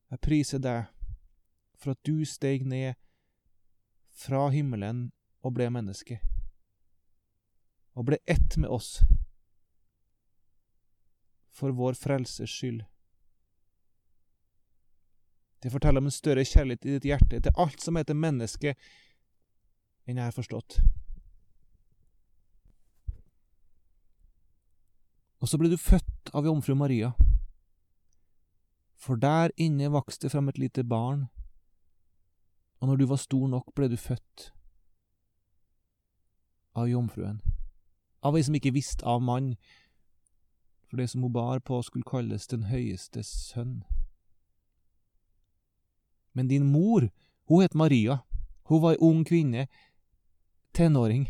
Jeg 0.09 0.23
priser 0.25 0.63
deg 0.63 0.87
for 1.79 1.95
at 1.95 2.01
du 2.07 2.25
steg 2.27 2.65
ned 2.67 2.95
fra 4.19 4.49
himmelen 4.51 5.09
og 5.45 5.55
ble 5.59 5.69
menneske 5.71 6.19
og 7.99 8.07
ble 8.07 8.19
ett 8.31 8.55
med 8.57 8.71
oss 8.71 9.01
for 11.51 11.75
vår 11.75 11.99
frelses 11.99 12.51
skyld. 12.51 12.85
Det 15.63 15.73
forteller 15.73 16.03
om 16.03 16.09
en 16.09 16.15
større 16.15 16.45
kjærlighet 16.47 16.87
i 16.87 16.95
ditt 16.97 17.09
hjerte 17.09 17.41
til 17.43 17.59
alt 17.59 17.83
som 17.83 17.99
heter 17.99 18.15
menneske, 18.15 18.75
enn 20.07 20.21
jeg 20.21 20.25
har 20.25 20.37
forstått. 20.37 20.79
Og 25.39 25.51
så 25.51 25.59
ble 25.59 25.71
du 25.71 25.79
født 25.79 26.33
av 26.35 26.47
jomfru 26.47 26.75
Maria, 26.79 27.13
for 28.99 29.19
der 29.19 29.55
inne 29.57 29.91
vokste 29.95 30.27
det 30.27 30.33
fram 30.35 30.49
et 30.51 30.59
lite 30.59 30.83
barn, 30.87 31.29
og 32.79 32.91
når 32.91 32.99
du 32.99 33.07
var 33.11 33.23
stor 33.23 33.47
nok, 33.51 33.71
ble 33.75 33.91
du 33.91 33.99
født 33.99 34.51
av 36.79 36.91
jomfruen 36.91 37.41
av 38.23 38.37
ei 38.37 38.43
som 38.43 38.57
ikke 38.59 38.75
visste 38.75 39.07
av 39.07 39.23
mann, 39.23 39.55
for 40.89 41.01
det 41.01 41.09
som 41.13 41.23
hun 41.23 41.33
bar 41.33 41.61
på 41.61 41.81
skulle 41.83 42.09
kalles 42.09 42.47
Den 42.47 42.67
høyeste 42.73 43.23
sønn. 43.23 43.83
Men 46.33 46.49
din 46.49 46.67
mor, 46.73 47.11
hun 47.49 47.63
het 47.63 47.75
Maria, 47.75 48.19
hun 48.69 48.83
var 48.83 48.97
ei 48.97 49.01
ung 49.01 49.25
kvinne, 49.25 49.67
tenåring. 50.73 51.27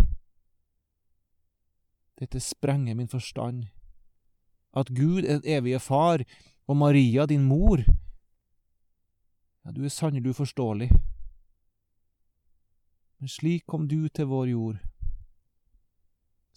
Dette 2.19 2.41
sprenger 2.41 2.95
min 2.95 3.09
forstand. 3.09 3.69
At 4.75 4.89
Gud 4.89 5.25
er 5.25 5.39
den 5.39 5.51
evige 5.59 5.79
far, 5.81 6.25
og 6.67 6.77
Maria, 6.77 7.27
din 7.27 7.45
mor, 7.45 7.85
ja, 9.65 9.71
du 9.73 9.85
er 9.85 9.89
sannelig 9.89 10.31
uforståelig. 10.31 10.91
Men 13.19 13.29
slik 13.29 13.67
kom 13.67 13.89
du 13.89 14.09
til 14.09 14.27
vår 14.27 14.47
jord 14.47 14.79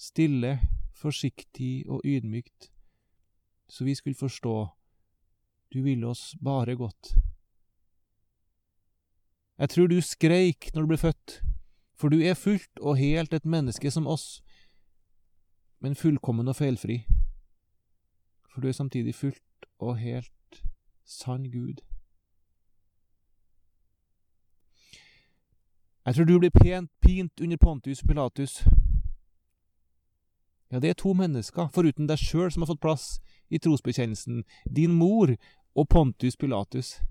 stille, 0.01 0.59
forsiktig 0.97 1.85
og 1.89 2.01
ydmykt, 2.05 2.71
så 3.69 3.85
vi 3.85 3.95
skulle 3.95 4.17
forstå, 4.17 4.55
du 5.73 5.81
ville 5.85 6.07
oss 6.07 6.35
bare 6.41 6.75
godt. 6.75 7.13
Jeg 9.57 9.69
tror 9.69 9.87
du 9.87 10.01
skreik 10.01 10.71
når 10.73 10.81
du 10.81 10.87
ble 10.87 10.97
født, 10.97 11.41
for 11.95 12.09
du 12.09 12.21
er 12.21 12.33
fullt 12.33 12.79
og 12.81 12.97
helt 12.97 13.33
et 13.33 13.45
menneske 13.45 13.91
som 13.91 14.07
oss, 14.07 14.41
men 15.79 15.95
fullkommen 15.95 16.47
og 16.47 16.55
feilfri, 16.55 17.03
for 18.53 18.61
du 18.61 18.67
er 18.67 18.77
samtidig 18.77 19.15
fullt 19.15 19.69
og 19.79 19.97
helt 19.97 20.63
sann 21.05 21.51
Gud. 21.51 21.81
Jeg 26.05 26.15
tror 26.15 26.25
du 26.25 26.39
blir 26.39 26.49
pent 26.49 26.91
pint 27.01 27.41
under 27.41 27.57
Pontus 27.57 28.03
Pilatus, 28.03 28.63
ja, 30.71 30.79
det 30.79 30.89
er 30.89 30.93
to 30.93 31.11
mennesker, 31.13 31.67
foruten 31.75 32.07
deg 32.07 32.19
sjøl, 32.19 32.47
som 32.51 32.63
har 32.63 32.69
fått 32.71 32.83
plass 32.83 33.05
i 33.51 33.59
trosbekjennelsen, 33.59 34.45
din 34.63 34.93
mor 34.95 35.33
og 35.75 35.87
Pontus 35.91 36.37
Pilatus. 36.39 37.01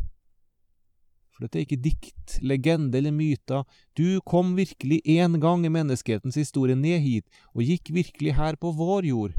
For 1.40 1.48
dette 1.48 1.57
er 1.57 1.64
ikke 1.64 1.81
dikt, 1.81 2.33
legende 2.44 2.98
eller 2.98 3.14
myter, 3.16 3.62
du 3.96 4.20
kom 4.29 4.50
virkelig 4.59 4.98
én 5.09 5.38
gang 5.40 5.62
i 5.64 5.70
menneskehetens 5.72 6.37
historie 6.37 6.76
ned 6.76 7.00
hit, 7.00 7.31
og 7.57 7.62
gikk 7.64 7.88
virkelig 7.96 8.35
her 8.37 8.59
på 8.61 8.74
vår 8.76 9.07
jord. 9.09 9.37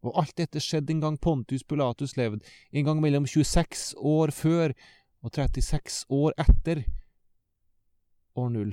Og 0.00 0.14
alt 0.22 0.32
dette 0.40 0.62
skjedde 0.64 0.94
en 0.94 1.02
gang 1.02 1.18
Pontus 1.20 1.60
Pilatus 1.60 2.16
levde, 2.16 2.40
en 2.72 2.86
gang 2.86 3.02
mellom 3.04 3.26
26 3.28 3.98
år 4.00 4.32
før 4.32 4.72
og 5.20 5.34
36 5.36 6.06
år 6.08 6.32
etter 6.40 6.80
år 8.40 8.48
null. 8.54 8.72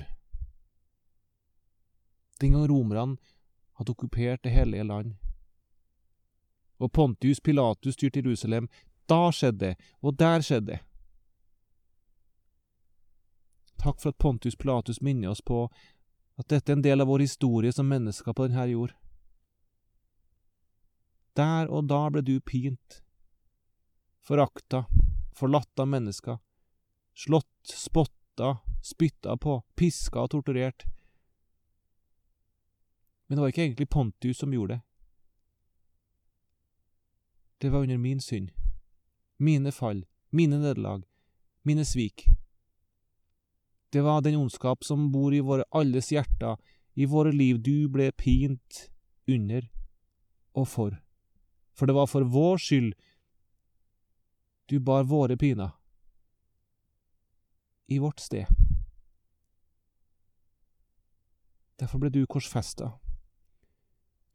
Den 2.40 2.56
gang 2.56 2.64
romerne 2.70 3.18
hadde 3.76 3.92
okkupert 3.92 4.40
det 4.44 4.54
hellige 4.56 4.86
land. 4.88 5.12
Og 6.80 6.88
Pontius 6.92 7.44
Pilatus 7.44 7.92
styrte 8.00 8.24
Jerusalem. 8.24 8.70
Da 9.04 9.28
skjedde 9.36 9.66
det, 9.66 9.74
og 10.00 10.16
der 10.16 10.40
skjedde 10.40 10.72
det. 10.72 10.80
Takk 13.82 14.00
for 14.00 14.08
at 14.08 14.18
Pontius 14.18 14.56
Pilatus 14.56 15.00
minner 15.00 15.28
oss 15.28 15.40
på 15.42 15.64
at 16.38 16.48
dette 16.48 16.70
er 16.70 16.76
en 16.78 16.84
del 16.84 17.02
av 17.02 17.08
vår 17.10 17.24
historie 17.24 17.72
som 17.74 17.88
mennesker 17.90 18.32
på 18.32 18.46
denne 18.46 18.66
jord. 18.70 18.92
Der 21.34 21.66
og 21.66 21.88
da 21.90 22.04
ble 22.12 22.22
du 22.22 22.36
pint, 22.40 23.00
forakta, 24.22 24.84
forlatt 25.34 25.82
av 25.82 25.88
mennesker, 25.90 26.38
slått, 27.14 27.72
spotta, 27.74 28.58
spytta 28.84 29.36
på, 29.36 29.62
piska 29.74 30.22
og 30.22 30.30
torturert. 30.36 30.86
Men 33.26 33.36
det 33.36 33.42
var 33.42 33.54
ikke 33.54 33.64
egentlig 33.64 33.88
Pontius 33.90 34.42
som 34.44 34.52
gjorde 34.54 34.76
det. 34.76 34.82
Det 37.62 37.70
var 37.72 37.82
under 37.82 37.98
min 37.98 38.20
synd, 38.20 38.50
mine 39.38 39.72
fall, 39.72 40.04
mine 40.30 40.58
nederlag, 40.58 41.02
mine 41.62 41.84
svik. 41.86 42.26
Det 43.92 44.00
var 44.00 44.22
den 44.24 44.38
ondskap 44.40 44.84
som 44.84 45.10
bor 45.12 45.34
i 45.34 45.42
våre 45.44 45.64
alles 45.70 46.08
hjerter, 46.12 46.56
i 46.94 47.04
våre 47.04 47.32
liv 47.32 47.58
du 47.60 47.88
ble 47.92 48.10
pint 48.16 48.86
under 49.28 49.68
og 50.56 50.68
for. 50.68 50.96
For 51.76 51.88
det 51.88 51.96
var 51.96 52.08
for 52.08 52.24
vår 52.24 52.60
skyld 52.60 52.92
du 54.70 54.78
bar 54.80 55.04
våre 55.04 55.36
piner 55.36 55.74
i 57.92 57.98
vårt 57.98 58.20
sted. 58.20 58.46
Derfor 61.80 61.98
ble 61.98 62.12
du 62.14 62.22
korsfesta 62.26 62.92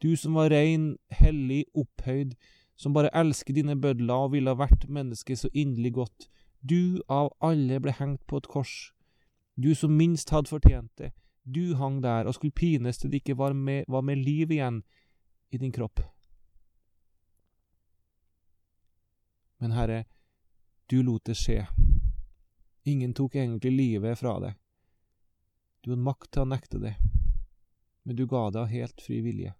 Du 0.01 0.13
som 0.17 0.35
var 0.37 0.51
rein, 0.53 0.97
hellig, 1.09 1.63
opphøyd, 1.73 2.35
som 2.77 2.93
bare 2.93 3.09
elsker 3.17 3.55
dine 3.57 3.73
bødler 3.81 4.27
og 4.27 4.35
ville 4.35 4.53
ha 4.53 4.59
vært 4.59 4.85
menneske 4.89 5.33
så 5.33 5.49
inderlig 5.53 5.95
godt. 5.95 6.27
Du 6.61 7.01
av 7.09 7.31
alle 7.41 7.79
ble 7.81 7.95
hengt 7.97 8.21
på 8.29 8.37
et 8.37 8.49
kors. 8.51 8.75
Du 9.57 9.75
som 9.75 9.97
minst 9.97 10.29
hadde 10.29 10.49
fortjent 10.49 10.91
det. 11.01 11.11
Du 11.43 11.73
hang 11.75 12.01
der 12.01 12.27
og 12.29 12.35
skulle 12.35 12.53
pines 12.53 12.99
til 13.01 13.09
det 13.09 13.23
ikke 13.23 13.37
var 13.39 13.55
med, 13.57 13.87
var 13.87 14.03
med 14.05 14.21
liv 14.21 14.51
igjen 14.51 14.83
i 15.49 15.57
din 15.57 15.71
kropp. 15.73 16.03
Men 19.57 19.73
Herre, 19.73 20.03
du 20.85 21.01
lot 21.01 21.25
det 21.25 21.33
skje. 21.39 21.63
Ingen 22.85 23.15
tok 23.17 23.35
egentlig 23.35 23.71
livet 23.73 24.19
fra 24.19 24.35
deg. 24.43 24.53
Du 25.81 25.89
hadde 25.89 26.05
makt 26.05 26.29
til 26.31 26.45
å 26.45 26.51
nekte 26.51 26.83
det, 26.83 26.93
men 28.05 28.15
du 28.15 28.27
ga 28.29 28.49
det 28.53 28.61
av 28.61 28.69
helt 28.69 29.01
fri 29.01 29.23
vilje. 29.25 29.55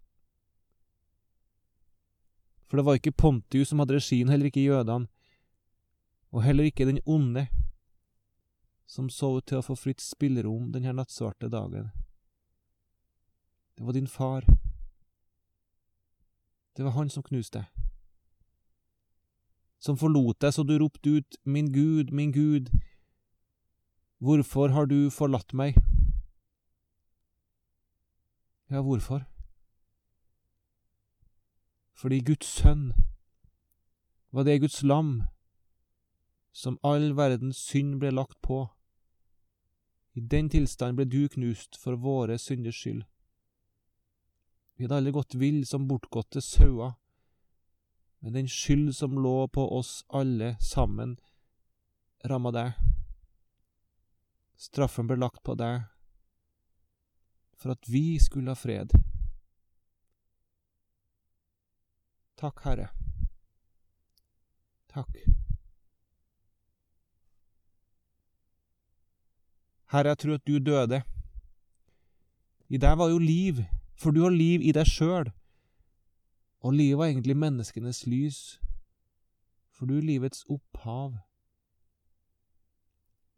For 2.68 2.78
det 2.78 2.86
var 2.86 3.00
ikke 3.00 3.18
Pontius 3.18 3.72
som 3.72 3.82
hadde 3.82 3.98
regien, 3.98 4.30
heller 4.30 4.52
ikke 4.52 4.62
jødene, 4.68 5.10
og 6.36 6.44
heller 6.44 6.68
ikke 6.70 6.86
den 6.86 7.02
onde, 7.08 7.48
som 8.88 9.10
så 9.10 9.38
ut 9.38 9.46
til 9.46 9.60
å 9.60 9.66
få 9.66 9.76
fritt 9.76 10.02
spillerom 10.02 10.72
denne 10.72 10.96
nattsvarte 10.96 11.50
dagen. 11.52 11.92
Det 13.78 13.86
var 13.86 13.94
din 13.94 14.08
far. 14.08 14.48
Det 16.78 16.86
var 16.86 16.96
han 16.96 17.10
som 17.10 17.24
knuste 17.24 17.60
deg. 17.60 17.74
Som 19.80 19.98
forlot 20.00 20.40
deg 20.42 20.56
så 20.56 20.64
du 20.66 20.78
ropte 20.80 21.20
ut, 21.20 21.38
Min 21.44 21.70
Gud, 21.74 22.12
min 22.12 22.32
Gud, 22.32 22.72
hvorfor 24.18 24.74
har 24.74 24.88
du 24.90 25.10
forlatt 25.14 25.54
meg? 25.54 25.78
Ja, 28.70 28.82
hvorfor? 28.82 29.28
Fordi 31.94 32.20
Guds 32.22 32.48
sønn 32.48 32.94
var 34.32 34.44
det 34.44 34.60
Guds 34.60 34.84
lam 34.84 35.24
som 36.52 36.80
all 36.84 37.14
verdens 37.18 37.58
synd 37.58 38.00
ble 38.02 38.12
lagt 38.12 38.42
på. 38.42 38.66
I 40.18 40.22
den 40.22 40.48
tilstand 40.50 40.98
ble 40.98 41.06
du 41.06 41.28
knust 41.30 41.78
for 41.78 41.94
våre 42.02 42.40
synders 42.42 42.80
skyld. 42.82 43.04
Vi 44.76 44.86
hadde 44.86 44.98
alle 44.98 45.14
gått 45.14 45.36
vill 45.38 45.62
som 45.70 45.86
bortgåtte 45.90 46.42
sauer, 46.42 46.96
men 48.26 48.34
den 48.34 48.50
skyld 48.50 48.96
som 48.98 49.14
lå 49.22 49.48
på 49.54 49.68
oss 49.78 50.02
alle 50.10 50.56
sammen, 50.62 51.20
ramma 52.26 52.54
deg. 52.56 52.82
Straffen 54.58 55.06
ble 55.06 55.20
lagt 55.22 55.44
på 55.46 55.54
deg 55.54 55.86
for 57.58 57.78
at 57.78 57.90
vi 57.90 58.18
skulle 58.22 58.54
ha 58.54 58.58
fred. 58.58 58.94
Takk, 62.38 62.66
Herre. 62.66 62.90
Takk. 64.94 65.37
Herre, 69.88 70.12
jeg 70.12 70.18
tror 70.18 70.34
at 70.36 70.48
du 70.48 70.58
døde. 70.60 71.02
I 72.68 72.78
deg 72.78 72.98
var 73.00 73.08
jo 73.08 73.20
liv, 73.24 73.62
for 73.96 74.12
du 74.12 74.26
har 74.26 74.34
liv 74.36 74.60
i 74.62 74.74
deg 74.76 74.88
sjøl. 74.90 75.30
Og 76.60 76.74
livet 76.76 76.98
var 77.00 77.08
egentlig 77.08 77.38
menneskenes 77.40 78.02
lys, 78.08 78.40
for 79.72 79.88
du 79.88 79.98
er 79.98 80.08
livets 80.10 80.44
opphav. 80.52 81.14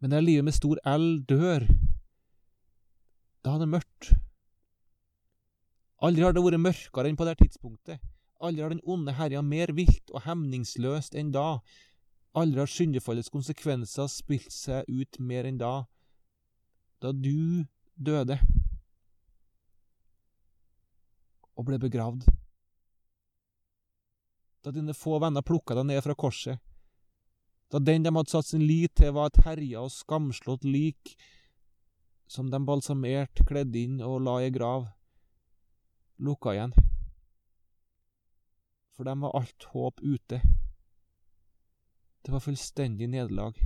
Men 0.00 0.10
der 0.10 0.24
livet 0.24 0.44
med 0.44 0.56
stor 0.56 0.80
L 0.88 1.20
dør, 1.28 1.68
da 3.44 3.54
er 3.54 3.62
det 3.62 3.70
mørkt. 3.70 4.10
Aldri 6.02 6.24
har 6.24 6.34
det 6.34 6.42
vært 6.42 6.64
mørkere 6.64 7.12
enn 7.12 7.20
på 7.20 7.28
det 7.28 7.36
tidspunktet. 7.44 8.00
Aldri 8.40 8.64
har 8.64 8.72
den 8.72 8.82
onde 8.88 9.14
herja 9.14 9.44
mer 9.44 9.70
vilt 9.76 10.10
og 10.10 10.24
hemningsløst 10.24 11.14
enn 11.14 11.30
da. 11.30 11.60
Aldri 12.34 12.64
har 12.64 12.72
syndefallets 12.72 13.30
konsekvenser 13.30 14.08
spilt 14.10 14.50
seg 14.50 14.88
ut 14.88 15.20
mer 15.20 15.46
enn 15.46 15.60
da 15.60 15.84
da 17.00 17.12
du 17.12 17.64
døde 17.96 18.36
og 21.56 21.66
ble 21.68 21.78
begravd. 21.80 22.26
Da 24.60 24.72
dine 24.72 24.96
få 24.96 25.18
venner 25.20 25.44
plukka 25.44 25.76
deg 25.78 25.88
ned 25.88 26.02
fra 26.04 26.16
korset. 26.16 26.60
Da 27.70 27.78
den 27.78 28.04
de 28.04 28.12
hadde 28.12 28.32
satt 28.32 28.48
sin 28.50 28.64
lit 28.66 28.96
til, 28.98 29.14
var 29.16 29.30
et 29.30 29.42
herja 29.46 29.84
og 29.86 29.92
skamslått 29.94 30.66
lik 30.66 31.14
som 32.30 32.50
de 32.50 32.60
balsamert, 32.62 33.42
kledde 33.46 33.78
inn 33.80 33.98
og 34.06 34.20
la 34.22 34.36
i 34.44 34.50
grav, 34.54 34.86
lukka 36.22 36.54
igjen. 36.54 36.74
For 38.94 39.08
dem 39.08 39.24
var 39.24 39.34
alt 39.38 39.66
håp 39.72 40.02
ute. 40.02 40.40
Det 42.20 42.34
var 42.34 42.44
fullstendig 42.44 43.08
nederlag. 43.10 43.56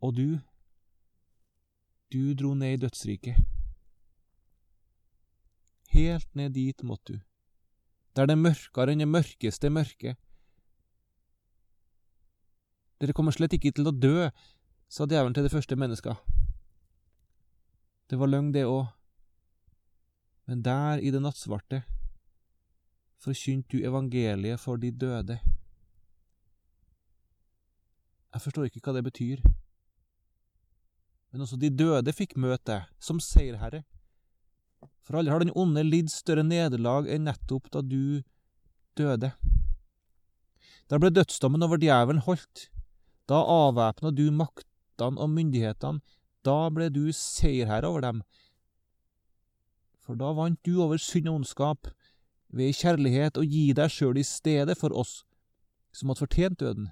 Og 0.00 0.14
du, 0.16 0.38
du 2.12 2.34
dro 2.34 2.54
ned 2.54 2.76
i 2.76 2.80
dødsriket. 2.84 3.36
Helt 5.90 6.28
ned 6.34 6.54
dit 6.54 6.82
måtte 6.82 7.12
du, 7.12 7.20
der 8.16 8.26
det 8.26 8.36
er 8.36 8.42
mørkere 8.42 8.92
enn 8.92 9.02
det 9.02 9.08
mørkeste 9.08 9.70
mørke. 9.72 10.16
Dere 13.00 13.12
kommer 13.16 13.34
slett 13.34 13.56
ikke 13.56 13.74
til 13.76 13.88
å 13.88 13.94
dø, 13.94 14.30
sa 14.88 15.04
djevelen 15.04 15.34
til 15.36 15.44
det 15.44 15.52
første 15.52 15.76
menneska. 15.76 16.16
Det 18.06 18.18
var 18.18 18.30
løgn, 18.30 18.52
det 18.54 18.64
òg, 18.64 18.86
men 20.46 20.62
der 20.62 21.02
i 21.02 21.10
det 21.10 21.20
nattsvarte 21.22 21.82
forkynte 23.18 23.72
du 23.72 23.82
evangeliet 23.82 24.62
for 24.62 24.78
de 24.78 24.92
døde. 24.94 25.40
Jeg 28.32 28.44
forstår 28.44 28.68
ikke 28.68 28.84
hva 28.84 28.94
det 28.94 29.06
betyr 29.08 29.42
men 31.36 31.44
også 31.44 31.58
de 31.60 31.68
døde 31.68 32.12
fikk 32.16 32.30
møte 32.40 32.78
som 32.96 33.18
seierherre. 33.20 33.82
For 35.04 35.18
aldri 35.20 35.34
har 35.34 35.42
den 35.42 35.52
onde 35.52 35.82
lidd 35.84 36.08
større 36.08 36.40
nederlag 36.40 37.10
enn 37.12 37.26
nettopp 37.28 37.68
da 37.74 37.82
du 37.84 38.22
døde. 38.96 39.34
Da 40.88 40.96
ble 40.96 41.10
dødsdommen 41.12 41.66
over 41.66 41.76
djevelen 41.82 42.24
holdt. 42.24 42.70
Da 43.28 43.42
avvæpna 43.52 44.14
du 44.16 44.30
maktene 44.32 45.20
og 45.20 45.28
myndighetene. 45.34 46.00
Da 46.40 46.70
ble 46.72 46.88
du 46.94 47.10
seierherre 47.12 47.90
over 47.90 48.06
dem. 48.06 48.24
For 50.00 50.16
da 50.16 50.32
vant 50.32 50.62
du 50.64 50.80
over 50.80 50.96
synd 50.96 51.28
og 51.28 51.42
ondskap 51.42 51.92
ved 52.48 52.72
kjærlighet 52.80 53.36
å 53.36 53.44
gi 53.44 53.66
deg 53.76 53.92
sjøl 53.92 54.16
i 54.16 54.24
stedet 54.24 54.78
for 54.80 54.96
oss 54.96 55.18
som 55.92 56.08
hadde 56.08 56.24
fortjent 56.24 56.62
døden. 56.64 56.88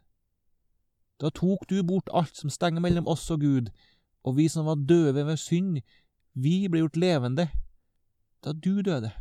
Da 1.17 1.33
tok 1.33 1.65
du 1.73 1.79
bort 1.81 2.13
alt 2.13 2.37
som 2.37 2.53
stenger 2.53 2.85
mellom 2.85 3.09
oss 3.09 3.25
og 3.33 3.41
Gud, 3.41 3.73
og 4.25 4.37
vi 4.37 4.49
som 4.49 4.67
var 4.67 4.81
døve 4.89 5.27
ved 5.27 5.37
synd, 5.37 5.83
vi 6.35 6.65
ble 6.69 6.85
gjort 6.85 6.97
levende 6.97 7.49
da 8.45 8.53
du 8.53 8.83
døde. 8.83 9.13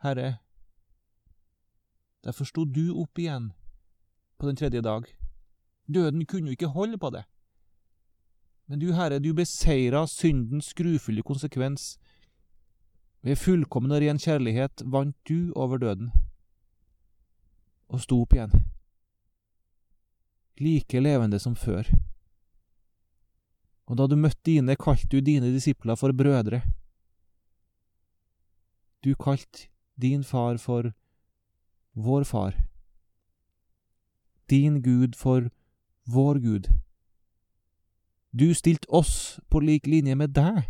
Herre, 0.00 0.38
derfor 2.24 2.48
sto 2.48 2.64
du 2.64 2.94
opp 3.02 3.18
igjen 3.20 3.50
på 4.38 4.48
den 4.48 4.56
tredje 4.56 4.80
dag. 4.80 5.04
Døden 5.88 6.24
kunne 6.26 6.48
jo 6.48 6.56
ikke 6.56 6.72
holde 6.72 6.98
på 6.98 7.10
det. 7.10 7.24
Men 8.66 8.80
du, 8.80 8.92
Herre, 8.94 9.18
du 9.18 9.34
beseira 9.34 10.06
syndens 10.06 10.70
skrufulle 10.72 11.22
konsekvens. 11.22 11.98
Ved 13.22 13.36
fullkommen 13.36 13.92
og 13.92 14.00
ren 14.00 14.18
kjærlighet 14.18 14.84
vant 14.86 15.16
du 15.28 15.52
over 15.56 15.76
døden 15.76 16.12
og 17.90 18.00
sto 18.00 18.20
opp 18.22 18.32
igjen 18.36 18.52
like 20.58 21.00
levende 21.00 21.38
som 21.38 21.56
før. 21.56 21.86
Og 23.90 23.96
da 23.98 24.06
du 24.06 24.16
møtte 24.16 24.42
dine, 24.46 24.76
kalte 24.78 25.08
du 25.10 25.20
dine 25.20 25.50
disipler 25.50 25.98
for 25.98 26.14
brødre. 26.14 26.62
Du 29.02 29.14
kalte 29.14 29.68
din 30.00 30.22
far 30.24 30.58
for 30.58 30.92
vår 31.94 32.24
far, 32.24 32.54
din 34.50 34.82
Gud 34.82 35.16
for 35.16 35.50
vår 36.06 36.38
Gud. 36.38 36.68
Du 38.32 38.54
stilte 38.54 38.86
oss 38.88 39.40
på 39.50 39.60
lik 39.60 39.86
linje 39.86 40.14
med 40.14 40.36
deg. 40.36 40.62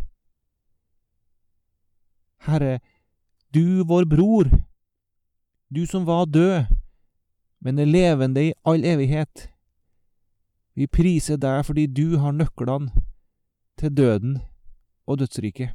Herre, 2.41 2.79
du 3.53 3.83
vår 3.85 4.05
bror, 4.09 4.49
du 5.69 5.85
som 5.85 6.05
var 6.05 6.25
død, 6.25 6.65
men 7.59 7.79
er 7.79 7.85
levende 7.85 8.47
i 8.49 8.53
all 8.65 8.85
evighet. 8.85 9.50
Vi 10.75 10.87
priser 10.87 11.37
deg 11.37 11.65
fordi 11.67 11.87
du 11.87 12.17
har 12.21 12.35
nøklene 12.35 13.03
til 13.79 13.93
døden 13.95 14.37
og 15.07 15.19
dødsriket. 15.19 15.73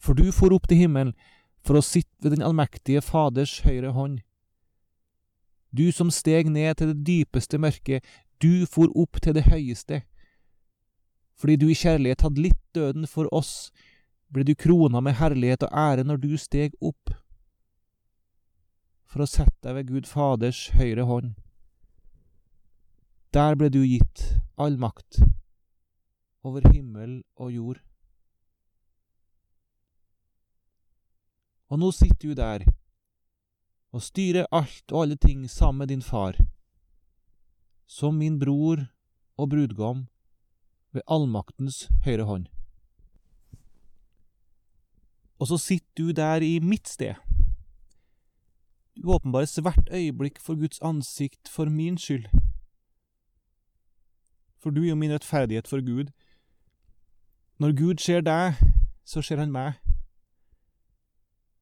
For 0.00 0.16
du 0.16 0.32
for 0.32 0.52
opp 0.56 0.68
til 0.68 0.82
himmelen 0.84 1.14
for 1.64 1.76
å 1.76 1.84
sitte 1.84 2.24
ved 2.24 2.36
den 2.36 2.44
allmektige 2.44 3.02
Faders 3.04 3.60
høyre 3.66 3.92
hånd. 3.96 4.20
Du 5.70 5.92
som 5.92 6.10
steg 6.10 6.48
ned 6.50 6.80
til 6.80 6.92
det 6.92 7.04
dypeste 7.06 7.60
mørket, 7.60 8.04
du 8.42 8.66
for 8.66 8.90
opp 8.96 9.20
til 9.22 9.36
det 9.36 9.48
høyeste, 9.50 10.02
Fordi 11.40 11.56
du 11.56 11.70
i 11.72 11.74
kjærlighet 11.74 12.20
hadde 12.20 12.42
litt 12.44 12.58
døden 12.76 13.06
for 13.08 13.24
oss, 13.32 13.70
ble 14.28 14.44
du 14.44 14.52
krona 14.54 15.00
med 15.00 15.16
herlighet 15.16 15.62
og 15.64 15.72
ære 15.72 16.04
når 16.04 16.18
du 16.20 16.34
steg 16.36 16.74
opp 16.84 17.14
for 19.08 19.24
å 19.24 19.26
sette 19.26 19.64
deg 19.64 19.78
ved 19.78 19.88
Gud 19.88 20.10
Faders 20.10 20.68
høyre 20.76 21.06
hånd. 21.08 21.32
Der 23.30 23.54
ble 23.54 23.68
du 23.70 23.84
gitt 23.86 24.24
all 24.58 24.74
makt 24.74 25.20
over 26.42 26.64
himmel 26.72 27.20
og 27.38 27.52
jord. 27.54 27.78
Og 31.70 31.78
nå 31.78 31.92
sitter 31.94 32.32
du 32.32 32.34
der 32.34 32.64
og 33.94 34.02
styrer 34.02 34.50
alt 34.50 34.90
og 34.90 35.04
alle 35.04 35.18
ting 35.22 35.46
sammen 35.50 35.84
med 35.84 35.92
din 35.94 36.02
far, 36.02 36.34
som 37.86 38.18
min 38.18 38.38
bror 38.42 38.82
og 39.38 39.50
brudgom 39.54 40.08
ved 40.90 41.06
allmaktens 41.06 41.86
høyre 42.02 42.26
hånd. 42.26 42.50
Og 45.38 45.54
så 45.54 45.56
sitter 45.58 46.02
du 46.02 46.12
der 46.12 46.42
i 46.42 46.58
mitt 46.58 46.88
sted. 46.88 47.14
Du 48.98 49.14
åpenbares 49.14 49.54
hvert 49.54 49.86
øyeblikk 49.94 50.42
for 50.42 50.58
Guds 50.58 50.82
ansikt 50.82 51.48
for 51.48 51.70
min 51.70 51.98
skyld. 51.98 52.26
For 54.60 54.70
du 54.70 54.82
er 54.82 54.88
jo 54.88 54.94
min 54.94 55.12
rettferdighet 55.12 55.68
for 55.68 55.80
Gud. 55.80 56.10
Når 57.58 57.76
Gud 57.76 57.98
ser 57.98 58.20
deg, 58.20 58.54
så 59.04 59.22
ser 59.22 59.40
han 59.40 59.52
meg. 59.52 59.72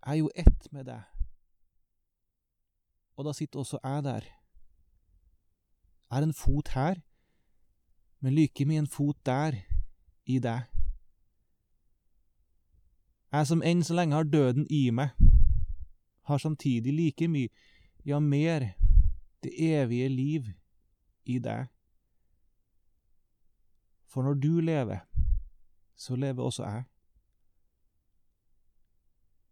Jeg 0.07 0.13
er 0.13 0.19
jo 0.19 0.31
ett 0.35 0.73
med 0.73 0.85
deg. 0.85 1.03
Og 3.17 3.25
da 3.25 3.33
sitter 3.33 3.59
også 3.59 3.79
jeg 3.85 4.05
der. 4.05 4.27
Jeg 6.11 6.19
er 6.19 6.23
en 6.23 6.35
fot 6.35 6.69
her, 6.69 6.95
men 8.21 8.35
like 8.35 8.65
mye 8.65 8.79
en 8.79 8.87
fot 8.87 9.17
der, 9.27 9.55
i 10.27 10.39
deg. 10.39 10.63
Jeg 13.33 13.47
som 13.47 13.63
enn 13.63 13.83
så 13.85 13.95
lenge 13.95 14.17
har 14.17 14.25
døden 14.25 14.67
i 14.71 14.89
meg, 14.91 15.11
har 16.29 16.39
samtidig 16.39 16.95
like 16.95 17.29
mye, 17.29 17.49
ja 18.05 18.19
mer, 18.19 18.71
det 19.43 19.53
evige 19.57 20.09
liv 20.09 20.49
i 21.25 21.39
deg. 21.39 21.69
For 24.09 24.25
når 24.25 24.41
du 24.41 24.61
lever, 24.65 25.05
så 25.97 26.17
lever 26.17 26.43
også 26.43 26.65
jeg. 26.65 26.85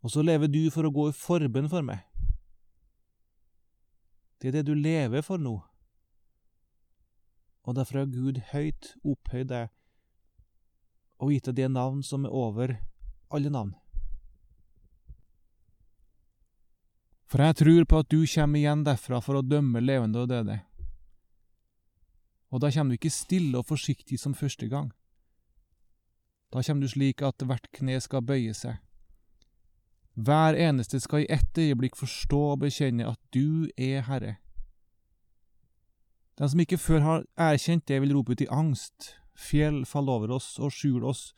Og 0.03 0.11
så 0.11 0.23
lever 0.23 0.47
du 0.47 0.71
for 0.71 0.87
å 0.87 0.92
gå 0.95 1.09
i 1.11 1.16
forbønn 1.16 1.69
for 1.69 1.85
meg. 1.85 2.05
Det 4.40 4.49
er 4.49 4.59
det 4.59 4.66
du 4.69 4.75
lever 4.77 5.25
for 5.27 5.40
nå. 5.40 5.57
Og 7.66 7.75
derfor 7.75 8.05
har 8.05 8.12
Gud 8.12 8.38
høyt 8.53 8.92
opphøyd 9.03 9.51
deg 9.51 9.73
og 11.16 11.33
gitt 11.33 11.49
deg 11.49 11.57
det 11.59 11.73
navn 11.73 12.03
som 12.05 12.29
er 12.29 12.35
over 12.37 12.77
alle 13.35 13.51
navn. 13.51 13.73
For 17.27 17.42
jeg 17.42 17.59
tror 17.59 17.87
på 17.90 18.01
at 18.05 18.11
du 18.12 18.21
kommer 18.31 18.61
igjen 18.61 18.85
derfra 18.87 19.19
for 19.25 19.40
å 19.40 19.45
dømme 19.45 19.83
levende 19.83 20.23
og 20.23 20.31
døde. 20.31 20.61
Og 22.57 22.62
da 22.62 22.71
kommer 22.73 22.95
du 22.95 22.97
ikke 22.97 23.11
stille 23.12 23.59
og 23.59 23.66
forsiktig 23.69 24.16
som 24.19 24.35
første 24.35 24.69
gang. 24.69 24.92
Da 26.53 26.62
kommer 26.62 26.81
du 26.81 26.88
slik 26.88 27.21
at 27.23 27.42
hvert 27.45 27.69
kne 27.77 27.99
skal 28.01 28.25
bøye 28.25 28.55
seg. 28.57 28.79
Hver 30.16 30.57
eneste 30.57 31.01
skal 31.05 31.27
i 31.27 31.29
ett 31.29 31.59
øyeblikk 31.59 31.99
forstå 32.01 32.38
og 32.55 32.62
bekjenne 32.64 33.11
at 33.11 33.21
du 33.35 33.69
er 33.77 34.01
Herre. 34.09 34.37
Den 36.38 36.49
som 36.49 36.61
ikke 36.61 36.79
før 36.79 37.01
har 37.01 37.27
erkjent 37.37 37.88
det, 37.88 38.01
vil 38.01 38.16
rope 38.16 38.33
ut 38.33 38.40
i 38.40 38.49
angst. 38.49 39.12
Fjell 39.37 39.85
fall 39.85 40.09
over 40.09 40.33
oss 40.33 40.59
og 40.59 40.73
skjul 40.73 41.05
oss 41.05 41.35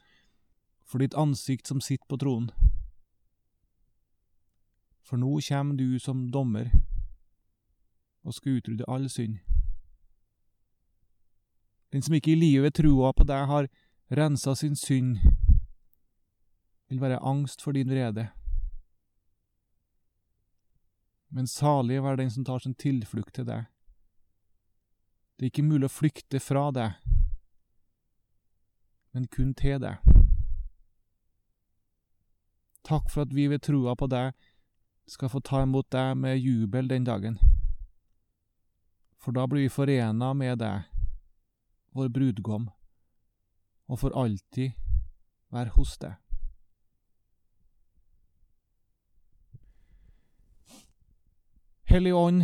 for 0.87 1.03
ditt 1.03 1.19
ansikt 1.19 1.67
som 1.67 1.81
sitter 1.81 2.07
på 2.07 2.17
tronen. 2.17 2.51
For 5.03 5.19
nå 5.19 5.41
kommer 5.49 5.75
du 5.75 5.99
som 5.99 6.29
dommer 6.31 6.71
og 8.23 8.35
skal 8.35 8.63
utrydde 8.63 8.87
all 8.87 9.11
synd. 9.11 9.48
Den 11.93 12.03
som 12.03 12.15
ikke 12.15 12.33
i 12.33 12.41
livet 12.41 12.77
troa 12.77 13.13
på 13.17 13.25
deg 13.25 13.47
har 13.49 13.69
rensa 14.09 14.55
sin 14.57 14.77
synd, 14.77 15.19
vil 16.89 17.01
være 17.01 17.21
angst 17.25 17.63
for 17.63 17.73
din 17.73 17.91
vrede. 17.91 18.29
Men 21.29 21.47
salig 21.47 22.03
være 22.03 22.17
den 22.17 22.31
som 22.31 22.45
tar 22.45 22.59
sin 22.65 22.75
tilflukt 22.75 23.35
til 23.35 23.49
deg. 23.49 23.67
Det 25.37 25.47
er 25.47 25.53
ikke 25.53 25.69
mulig 25.69 25.89
å 25.89 25.93
flykte 25.93 26.41
fra 26.41 26.69
deg, 26.75 26.97
men 29.15 29.29
kun 29.33 29.53
til 29.55 29.79
deg. 29.81 30.01
Takk 32.89 33.11
for 33.13 33.27
at 33.27 33.35
vi 33.37 33.47
ved 33.53 33.63
troa 33.63 33.95
på 33.99 34.09
deg 34.09 34.33
skal 35.09 35.29
få 35.29 35.41
ta 35.45 35.63
imot 35.63 35.91
deg 35.93 36.17
med 36.17 36.41
jubel 36.41 36.89
den 36.89 37.05
dagen. 37.05 37.39
For 39.21 39.37
da 39.37 39.45
blir 39.47 39.67
vi 39.67 39.73
forena 39.73 40.33
med 40.35 40.59
deg, 40.63 40.89
vår 41.99 42.09
brudgom, 42.15 42.71
og 43.89 44.01
for 44.01 44.15
alltid 44.15 44.73
være 45.51 45.75
hos 45.77 45.97
deg. 45.99 46.17
Hellige 51.89 52.15
Ånd, 52.15 52.43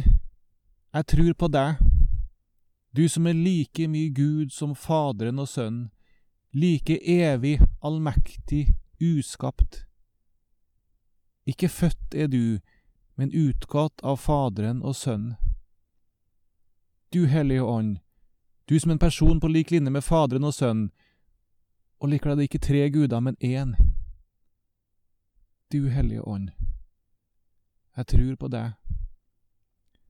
jeg 0.95 1.07
tror 1.07 1.33
på 1.39 1.49
deg, 1.53 1.83
du 2.97 3.09
som 3.09 3.27
er 3.27 3.37
like 3.37 3.89
mye 3.91 4.09
Gud 4.15 4.53
som 4.55 4.73
Faderen 4.79 5.39
og 5.43 5.49
Sønnen, 5.51 5.91
like 6.55 6.97
evig, 7.03 7.59
allmektig, 7.83 8.77
uskapt. 9.03 9.83
Ikke 11.45 11.69
født 11.69 12.15
er 12.15 12.31
du, 12.31 12.61
men 13.19 13.35
utgått 13.35 14.01
av 14.03 14.17
Faderen 14.23 14.81
og 14.83 14.95
Sønnen. 14.97 15.35
Du 17.13 17.27
Hellige 17.27 17.63
Ånd, 17.63 17.99
du 18.69 18.81
som 18.81 18.91
en 18.91 18.99
person 18.99 19.41
på 19.41 19.49
lik 19.49 19.71
linje 19.71 19.91
med 19.91 20.05
Faderen 20.05 20.45
og 20.45 20.55
Sønnen, 20.55 20.91
og 22.01 22.09
liker 22.09 22.35
deg 22.35 22.49
ikke 22.49 22.61
tre 22.65 22.89
guder, 22.91 23.21
men 23.21 23.37
én. 23.41 23.75
Du 25.73 25.89
Hellige 25.89 26.23
Ånd, 26.23 26.51
jeg 27.97 28.07
tror 28.07 28.35
på 28.37 28.49
deg. 28.49 28.73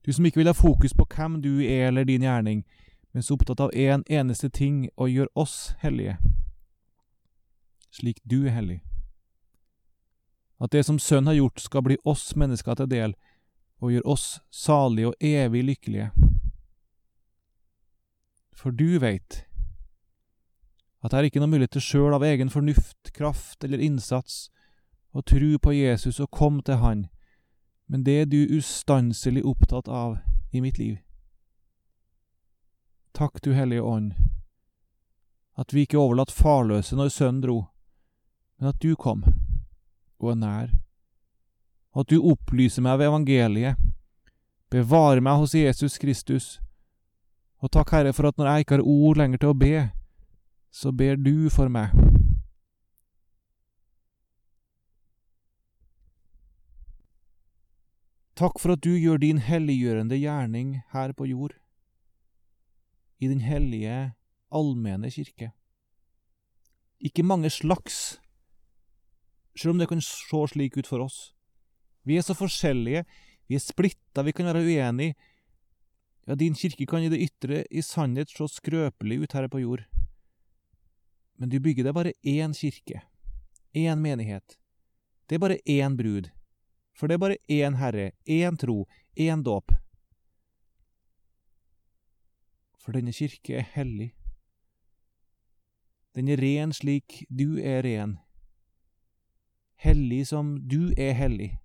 Du 0.06 0.12
som 0.12 0.26
ikke 0.26 0.42
vil 0.42 0.50
ha 0.50 0.52
fokus 0.52 0.94
på 0.94 1.06
hvem 1.16 1.40
du 1.42 1.62
er 1.62 1.88
eller 1.88 2.04
din 2.04 2.22
gjerning, 2.22 2.64
men 3.12 3.22
så 3.22 3.34
opptatt 3.34 3.60
av 3.60 3.70
én 3.70 4.02
en 4.02 4.04
eneste 4.08 4.48
ting, 4.48 4.88
og 4.96 5.10
gjør 5.10 5.30
oss 5.34 5.74
hellige, 5.78 6.18
slik 7.90 8.20
du 8.24 8.44
er 8.46 8.50
hellig. 8.50 8.80
At 10.60 10.72
det 10.72 10.84
som 10.86 10.98
Sønnen 10.98 11.26
har 11.26 11.34
gjort, 11.34 11.60
skal 11.60 11.82
bli 11.82 11.96
oss 12.04 12.36
mennesker 12.36 12.74
til 12.74 12.90
del, 12.90 13.14
og 13.80 13.92
gjør 13.92 14.06
oss 14.06 14.40
salige 14.50 15.08
og 15.08 15.14
evig 15.20 15.64
lykkelige. 15.64 16.10
For 18.54 18.70
du 18.70 18.98
veit 19.02 19.44
at 21.04 21.12
det 21.12 21.18
er 21.18 21.26
ikke 21.28 21.40
noe 21.42 21.52
mulighet 21.52 21.74
til 21.76 21.84
sjøl 21.84 22.14
av 22.16 22.22
egen 22.24 22.48
fornuft, 22.48 23.10
kraft 23.12 23.64
eller 23.66 23.82
innsats 23.82 24.46
å 25.12 25.20
tru 25.20 25.58
på 25.60 25.74
Jesus 25.76 26.16
og 26.22 26.30
komme 26.32 26.64
til 26.64 26.80
Han, 26.80 27.02
men 27.86 28.06
det 28.06 28.14
er 28.22 28.30
du 28.30 28.56
ustanselig 28.56 29.44
opptatt 29.44 29.88
av 29.88 30.16
i 30.50 30.62
mitt 30.64 30.78
liv. 30.80 30.96
Takk, 33.12 33.42
du 33.44 33.52
Hellige 33.52 33.84
Ånd, 33.84 34.14
at 35.60 35.76
vi 35.76 35.84
ikke 35.84 36.00
overlatt 36.00 36.32
farløse 36.32 36.96
når 36.96 37.12
Sønnen 37.12 37.44
dro, 37.44 37.58
men 38.58 38.72
at 38.72 38.80
du 38.80 38.96
kom 38.96 39.22
og 40.18 40.32
er 40.32 40.40
nær, 40.40 40.72
og 41.92 42.06
at 42.06 42.10
du 42.10 42.18
opplyser 42.32 42.82
meg 42.82 42.98
ved 42.98 43.12
evangeliet, 43.12 43.76
bevarer 44.72 45.20
meg 45.22 45.44
hos 45.44 45.54
Jesus 45.54 46.00
Kristus, 46.00 46.54
og 47.64 47.70
takk, 47.72 47.94
Herre, 47.96 48.12
for 48.12 48.28
at 48.28 48.36
når 48.36 48.50
jeg 48.50 48.64
ikke 48.64 48.76
har 48.76 48.88
ord 48.92 49.16
lenger 49.16 49.40
til 49.40 49.52
å 49.54 49.56
be, 49.56 49.76
så 50.68 50.92
ber 50.92 51.16
du 51.16 51.48
for 51.48 51.72
meg. 51.72 51.94
Takk 58.36 58.58
for 58.60 58.74
at 58.74 58.82
du 58.84 58.90
gjør 58.98 59.22
din 59.22 59.40
helliggjørende 59.40 60.18
gjerning 60.18 60.80
her 60.92 61.14
på 61.16 61.30
jord, 61.30 61.54
i 63.22 63.30
den 63.30 63.40
hellige, 63.40 64.12
allmenne 64.52 65.08
kirke. 65.14 65.52
Ikke 67.00 67.24
mange 67.24 67.48
slags, 67.48 68.18
selv 69.56 69.72
om 69.72 69.80
det 69.80 69.88
kan 69.88 70.02
se 70.04 70.46
slik 70.50 70.76
ut 70.76 70.90
for 70.90 71.06
oss. 71.06 71.30
Vi 72.04 72.18
er 72.18 72.26
så 72.26 72.36
forskjellige, 72.36 73.06
vi 73.48 73.56
er 73.56 73.62
splitta, 73.62 74.26
vi 74.26 74.34
kan 74.36 74.50
være 74.50 74.66
uenige. 74.66 75.14
Ja, 76.26 76.34
din 76.34 76.54
kirke 76.54 76.86
kan 76.86 77.02
i 77.04 77.10
det 77.12 77.20
ytre 77.20 77.64
i 77.70 77.82
sannhet 77.82 78.30
se 78.32 78.48
skrøpelig 78.48 79.22
ut 79.24 79.32
her 79.36 79.48
på 79.48 79.60
jord. 79.60 79.84
Men 81.36 81.50
du 81.52 81.58
bygger 81.60 81.84
deg 81.84 81.94
bare 81.94 82.14
én 82.24 82.54
kirke, 82.56 83.02
én 83.74 84.00
menighet. 84.00 84.56
Det 85.28 85.36
er 85.36 85.44
bare 85.44 85.60
én 85.66 85.96
brud. 85.96 86.30
For 86.94 87.08
det 87.08 87.14
er 87.14 87.18
bare 87.24 87.36
én 87.50 87.76
Herre, 87.76 88.12
én 88.24 88.56
tro, 88.56 88.86
én 89.16 89.42
dåp. 89.42 89.72
For 92.78 92.92
denne 92.92 93.12
kirke 93.12 93.58
er 93.58 93.66
hellig. 93.74 94.12
Den 96.14 96.28
er 96.28 96.38
ren 96.38 96.72
slik 96.72 97.24
du 97.28 97.58
er 97.58 97.82
ren. 97.82 98.18
Hellig 99.82 100.26
som 100.30 100.56
du 100.68 100.94
er 100.96 101.12
hellig. 101.18 101.58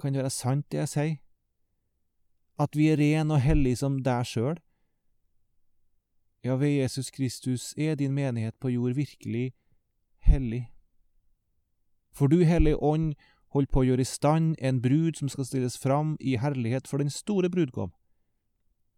Kan 0.00 0.12
det 0.12 0.24
være 0.24 0.34
sant, 0.34 0.66
det 0.72 0.82
jeg 0.82 0.88
sier? 0.88 1.18
At 2.60 2.76
vi 2.76 2.90
er 2.92 3.00
ren 3.00 3.30
og 3.30 3.40
hellig 3.40 3.78
som 3.80 4.02
deg 4.04 4.26
sjøl? 4.28 4.58
Ja, 6.44 6.56
ved 6.58 6.74
Jesus 6.74 7.10
Kristus 7.10 7.72
er 7.78 7.94
din 7.94 8.12
menighet 8.12 8.54
på 8.60 8.68
jord 8.68 8.96
virkelig 8.98 9.52
hellig. 10.26 10.68
For 12.12 12.26
du, 12.26 12.42
Hellige 12.44 12.82
Ånd, 12.82 13.14
holder 13.52 13.72
på 13.72 13.82
å 13.82 13.86
gjøre 13.86 14.04
i 14.04 14.08
stand 14.08 14.56
en 14.58 14.80
brud 14.82 15.18
som 15.20 15.30
skal 15.32 15.46
stilles 15.46 15.78
fram 15.80 16.16
i 16.20 16.36
herlighet 16.40 16.88
for 16.88 16.98
den 16.98 17.12
store 17.12 17.50
brudgom. 17.52 17.92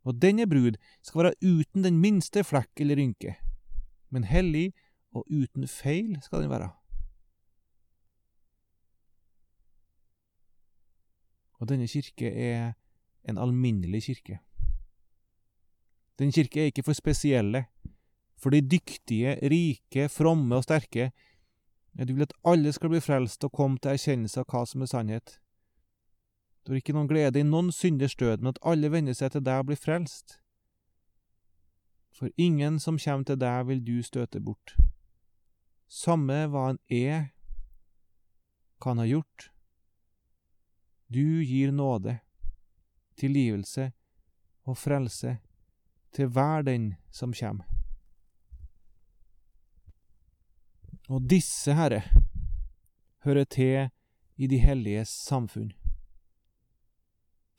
Og 0.04 0.20
denne 0.22 0.46
brud 0.46 0.78
skal 1.02 1.22
være 1.22 1.34
uten 1.42 1.84
den 1.84 2.00
minste 2.00 2.44
flekk 2.44 2.80
eller 2.80 2.98
rynke, 3.00 3.36
men 4.10 4.26
hellig 4.28 4.72
og 5.14 5.24
uten 5.30 5.68
feil 5.70 6.16
skal 6.22 6.44
den 6.44 6.52
være. 6.52 6.70
Og 11.62 11.70
denne 11.70 11.88
kirke 11.88 12.28
er 12.28 12.74
en 13.28 13.38
alminnelig 13.38 14.02
kirke. 14.08 14.38
Den 16.18 16.32
kirke 16.32 16.60
er 16.60 16.70
ikke 16.70 16.82
for 16.82 16.92
spesielle, 16.92 17.64
for 18.36 18.50
de 18.50 18.60
dyktige, 18.60 19.38
rike, 19.50 20.08
fromme 20.08 20.56
og 20.56 20.64
sterke. 20.66 21.10
Du 21.98 22.12
vil 22.12 22.22
at 22.22 22.36
alle 22.44 22.72
skal 22.72 22.90
bli 22.90 23.00
frelst 23.00 23.44
og 23.44 23.52
komme 23.52 23.78
til 23.78 23.94
erkjennelse 23.94 24.42
av 24.42 24.46
hva 24.50 24.64
som 24.66 24.82
er 24.82 24.90
sannhet. 24.90 25.38
Du 26.64 26.72
har 26.72 26.80
ikke 26.80 26.94
noen 26.96 27.08
glede 27.08 27.40
i 27.40 27.46
noen 27.46 27.72
synders 27.72 28.16
død, 28.16 28.40
men 28.40 28.54
at 28.54 28.62
alle 28.62 28.90
vender 28.92 29.16
seg 29.16 29.34
til 29.34 29.44
deg 29.44 29.62
og 29.62 29.68
blir 29.68 29.80
frelst. 29.80 30.38
For 32.14 32.30
ingen 32.38 32.78
som 32.80 32.98
kommer 32.98 33.24
til 33.24 33.40
deg, 33.40 33.66
vil 33.68 33.82
du 33.84 34.02
støte 34.02 34.40
bort. 34.40 34.76
Samme 35.88 36.46
hva 36.50 36.68
han 36.70 36.78
er, 36.88 37.34
hva 38.78 38.94
han 38.94 39.02
har 39.02 39.10
gjort. 39.10 39.50
Du 41.12 41.42
gir 41.44 41.72
nåde, 41.72 42.18
tilgivelse 43.16 43.92
og 44.64 44.78
frelse 44.78 45.36
til 46.14 46.26
hver 46.26 46.62
den 46.62 46.94
som 47.10 47.32
kommer. 47.32 47.64
Og 51.08 51.30
disse, 51.30 51.74
Herre, 51.74 52.02
hører 53.24 53.44
til 53.44 53.90
i 54.36 54.46
de 54.46 54.58
helliges 54.58 55.08
samfunn. 55.08 55.72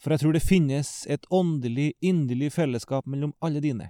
For 0.01 0.13
jeg 0.13 0.21
tror 0.21 0.35
det 0.35 0.45
finnes 0.45 0.89
et 1.09 1.25
åndelig, 1.33 1.93
inderlig 2.01 2.51
fellesskap 2.53 3.07
mellom 3.07 3.33
alle 3.41 3.61
dine. 3.61 3.89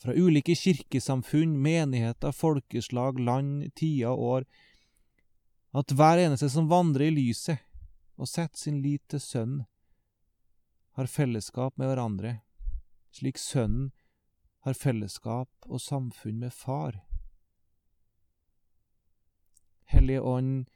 Fra 0.00 0.12
ulike 0.12 0.54
kirkesamfunn, 0.56 1.56
menigheter, 1.56 2.30
folkeslag, 2.30 3.18
land, 3.20 3.70
tider 3.76 4.12
og 4.12 4.18
år. 4.18 4.46
At 5.76 5.92
hver 5.92 6.20
eneste 6.26 6.48
som 6.52 6.68
vandrer 6.70 7.08
i 7.08 7.14
lyset 7.16 7.58
og 8.16 8.28
setter 8.28 8.60
sin 8.60 8.80
lit 8.84 9.02
til 9.08 9.20
Sønnen, 9.20 9.64
har 10.96 11.08
fellesskap 11.12 11.76
med 11.76 11.92
hverandre 11.92 12.38
slik 13.16 13.38
Sønnen 13.40 13.92
har 14.66 14.76
fellesskap 14.76 15.68
og 15.68 15.80
samfunn 15.80 16.40
med 16.42 16.52
Far. 16.52 16.98
Hellige 19.86 20.20
Ånd, 20.20 20.66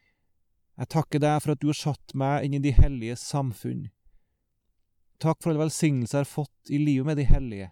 jeg 0.78 0.92
takker 0.94 1.20
deg 1.20 1.40
for 1.42 1.54
at 1.54 1.60
du 1.60 1.68
har 1.72 1.80
satt 1.80 2.14
meg 2.16 2.46
inn 2.46 2.56
i 2.56 2.62
de 2.62 2.72
hellige 2.76 3.18
samfunn. 3.20 3.88
Takk 5.20 5.42
for 5.42 5.52
all 5.52 5.60
velsignelse 5.66 6.16
jeg 6.16 6.24
har 6.24 6.30
fått 6.30 6.72
i 6.72 6.78
livet 6.80 7.10
med 7.10 7.20
de 7.20 7.26
hellige. 7.28 7.68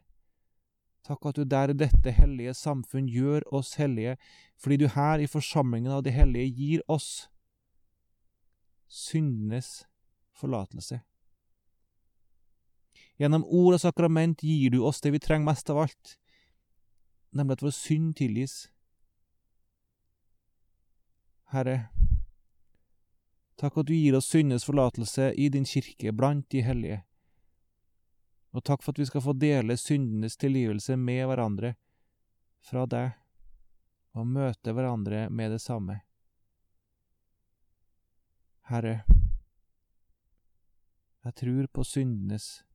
Takk 1.07 1.31
at 1.31 1.39
du 1.39 1.47
der 1.49 1.73
i 1.73 1.79
dette 1.79 2.13
hellige 2.13 2.53
samfunn 2.59 3.07
gjør 3.09 3.47
oss 3.55 3.77
hellige, 3.81 4.19
fordi 4.61 4.83
du 4.83 4.89
her 4.93 5.23
i 5.23 5.31
forsamlingen 5.31 5.95
av 5.95 6.03
de 6.05 6.13
hellige 6.13 6.51
gir 6.59 6.83
oss 6.91 7.29
syndenes 8.89 9.87
forlatelse. 10.37 11.01
Gjennom 13.19 13.43
ord 13.45 13.75
og 13.75 13.83
sakrament 13.83 14.45
gir 14.47 14.71
du 14.71 14.83
oss 14.87 15.01
det 15.03 15.11
vi 15.11 15.21
trenger 15.23 15.49
mest 15.49 15.71
av 15.73 15.81
alt, 15.83 16.15
nemlig 17.35 17.59
at 17.59 17.65
vår 17.67 17.75
synd 17.75 18.13
tilgis. 18.21 18.57
Herre, 21.51 21.89
takk 23.59 23.81
at 23.81 23.89
du 23.89 23.95
gir 23.97 24.15
oss 24.15 24.29
syndenes 24.31 24.67
forlatelse 24.69 25.33
i 25.35 25.49
din 25.51 25.67
kirke 25.67 26.13
blant 26.15 26.47
de 26.55 26.63
hellige, 26.63 27.01
og 28.55 28.63
takk 28.63 28.85
for 28.85 28.95
at 28.95 29.03
vi 29.03 29.09
skal 29.11 29.25
få 29.25 29.35
dele 29.35 29.79
syndenes 29.81 30.39
tilgivelse 30.39 30.95
med 30.97 31.25
hverandre 31.27 31.75
fra 32.71 32.87
deg, 32.87 33.19
og 34.15 34.31
møte 34.31 34.73
hverandre 34.75 35.27
med 35.31 35.57
det 35.57 35.61
samme. 35.65 35.99
Herre, 38.71 39.01
jeg 41.25 41.35
tror 41.43 41.71
på 41.75 41.83
syndenes 41.85 42.47
tilgivelse 42.47 42.68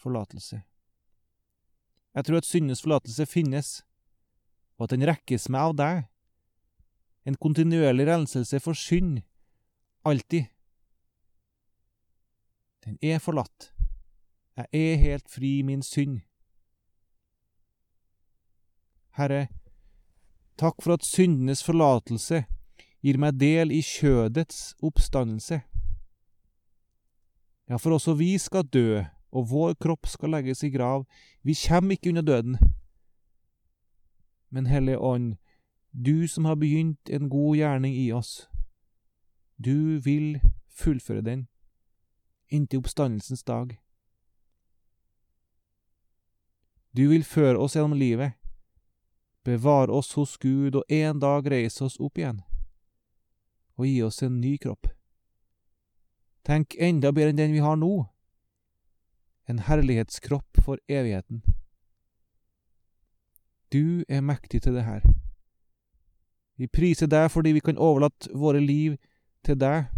forlatelse. 0.00 0.62
Jeg 2.16 2.24
tror 2.24 2.40
at 2.40 2.48
syndens 2.48 2.82
forlatelse 2.82 3.26
finnes, 3.26 3.70
og 4.78 4.86
at 4.86 4.94
den 4.96 5.06
rekkes 5.08 5.48
meg 5.52 5.60
av 5.60 5.74
deg. 5.76 6.04
En 7.26 7.36
kontinuerlig 7.42 8.06
renselse 8.08 8.60
for 8.62 8.78
synd, 8.78 9.20
alltid. 10.06 10.46
Den 12.86 12.98
er 13.02 13.18
forlatt. 13.18 13.72
Jeg 14.56 14.66
er 14.72 15.02
helt 15.02 15.28
fri 15.28 15.58
i 15.58 15.66
min 15.66 15.82
synd. 15.82 16.20
Herre, 19.16 19.48
takk 20.60 20.80
for 20.84 20.96
at 20.96 21.04
syndenes 21.04 21.64
forlatelse 21.64 22.44
gir 23.04 23.18
meg 23.20 23.36
del 23.40 23.72
i 23.74 23.82
kjødets 23.84 24.76
oppstandelse. 24.84 25.60
Ja, 27.66 27.76
for 27.76 27.96
også 27.96 28.14
vi 28.16 28.36
skal 28.38 28.68
dø 28.72 29.02
og 29.36 29.50
vår 29.50 29.74
kropp 29.82 30.08
skal 30.08 30.32
legges 30.32 30.64
i 30.64 30.70
grav. 30.72 31.04
Vi 31.44 31.54
kommer 31.66 31.96
ikke 31.96 32.10
unna 32.10 32.22
døden. 32.24 32.56
Men 34.48 34.66
Hellige 34.66 34.98
Ånd, 34.98 35.36
du 35.92 36.28
som 36.28 36.44
har 36.44 36.56
begynt 36.56 37.10
en 37.10 37.28
god 37.28 37.56
gjerning 37.56 37.94
i 37.94 38.12
oss, 38.12 38.48
du 39.56 40.00
vil 40.04 40.40
fullføre 40.68 41.20
den 41.20 41.46
inntil 42.48 42.78
oppstandelsens 42.78 43.42
dag. 43.44 43.76
Du 46.96 47.08
vil 47.08 47.24
føre 47.24 47.58
oss 47.58 47.76
gjennom 47.76 47.98
livet, 47.98 48.32
bevare 49.44 49.92
oss 49.92 50.12
hos 50.16 50.38
Gud 50.38 50.74
og 50.74 50.84
en 50.88 51.20
dag 51.20 51.50
reise 51.50 51.84
oss 51.84 52.00
opp 52.00 52.18
igjen 52.18 52.40
og 53.76 53.84
gi 53.84 53.98
oss 54.02 54.22
en 54.24 54.40
ny 54.40 54.56
kropp. 54.56 54.88
Tenk 56.46 56.76
enda 56.80 57.10
bedre 57.12 57.34
enn 57.34 57.40
den 57.40 57.52
vi 57.52 57.60
har 57.60 57.76
nå 57.76 58.06
en 59.46 59.58
herlighetskropp 59.58 60.58
for 60.64 60.78
evigheten. 60.88 61.42
Du 63.72 64.04
er 64.08 64.20
mektig 64.20 64.62
til 64.62 64.74
det 64.74 64.84
her. 64.86 65.02
Vi 66.56 66.66
priser 66.66 67.10
deg 67.10 67.28
fordi 67.30 67.52
vi 67.56 67.62
kan 67.64 67.78
overlate 67.78 68.30
våre 68.34 68.60
liv 68.62 68.96
til 69.44 69.58
deg, 69.60 69.90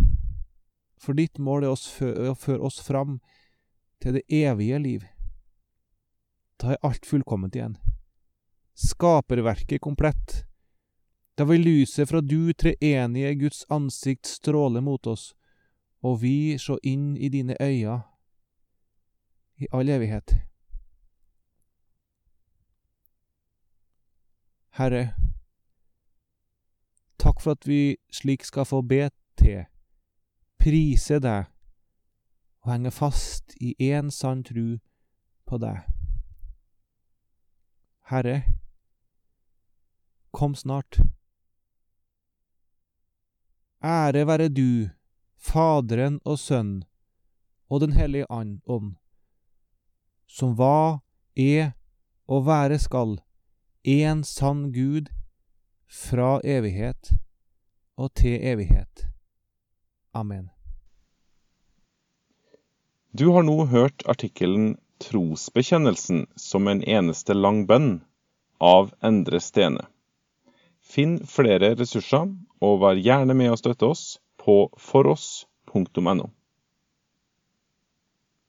for 0.98 1.14
ditt 1.14 1.38
mål 1.38 1.64
er 1.64 1.74
å 1.74 2.34
føre 2.34 2.64
oss 2.66 2.80
fram 2.82 3.20
til 4.02 4.18
det 4.18 4.24
evige 4.28 4.80
liv. 4.82 5.06
Da 6.58 6.74
er 6.74 6.82
alt 6.82 7.06
fullkomment 7.06 7.54
igjen. 7.54 7.76
Skaperverket 8.74 9.80
komplett. 9.80 10.44
Da 11.38 11.46
vil 11.46 11.62
lyset 11.62 12.10
fra 12.10 12.20
du 12.20 12.52
treenige 12.52 13.34
Guds 13.38 13.62
ansikt 13.70 14.26
stråle 14.26 14.82
mot 14.82 15.06
oss, 15.06 15.32
og 16.02 16.20
vi 16.22 16.58
se 16.58 16.74
inn 16.82 17.12
i 17.16 17.30
dine 17.30 17.54
øyne 17.62 18.00
i 19.58 19.66
all 19.72 19.88
evighet. 19.88 20.34
Herre, 24.78 25.14
takk 27.18 27.40
for 27.42 27.58
at 27.58 27.66
vi 27.66 27.96
slik 28.14 28.44
skal 28.46 28.66
få 28.68 28.82
be 28.86 29.08
til, 29.38 29.64
prise 30.62 31.18
deg 31.18 31.48
og 32.62 32.72
henge 32.72 32.92
fast 32.94 33.56
i 33.58 33.74
én 33.90 34.12
sann 34.14 34.44
tru 34.46 34.78
på 35.48 35.58
deg. 35.58 35.82
Herre, 38.08 38.36
kom 40.30 40.54
snart. 40.54 41.00
Ære 43.82 44.26
være 44.26 44.48
du, 44.48 44.90
Faderen 45.38 46.20
og 46.24 46.38
Sønn 46.38 46.82
og 47.68 47.80
Den 47.80 47.92
hellige 47.92 48.26
ånd 48.30 48.60
som 50.28 50.54
var, 50.56 51.00
er 51.36 51.72
og 52.28 52.46
være 52.46 52.78
skal, 52.78 53.16
en 53.84 54.24
sann 54.24 54.68
Gud, 54.72 55.08
fra 55.88 56.38
evighet 56.44 57.10
og 57.96 58.12
til 58.14 58.36
evighet. 58.44 59.06
Amen. 60.14 60.50
Du 63.18 63.32
har 63.32 63.42
nå 63.42 63.64
hørt 63.72 64.04
artikkelen 64.06 64.76
Trosbekjennelsen 65.00 66.26
som 66.36 66.68
en 66.68 66.82
eneste 66.82 67.34
lang 67.34 67.64
bønn 67.66 68.02
av 68.60 68.92
Endre 69.02 69.40
Stene. 69.40 69.86
Finn 70.82 71.18
flere 71.26 71.74
ressurser, 71.78 72.28
og 72.60 72.80
vær 72.82 72.98
gjerne 72.98 73.36
med 73.38 73.52
å 73.52 73.58
støtte 73.60 73.88
oss 73.88 74.04
på 74.40 74.66
foross.no. 74.82 76.28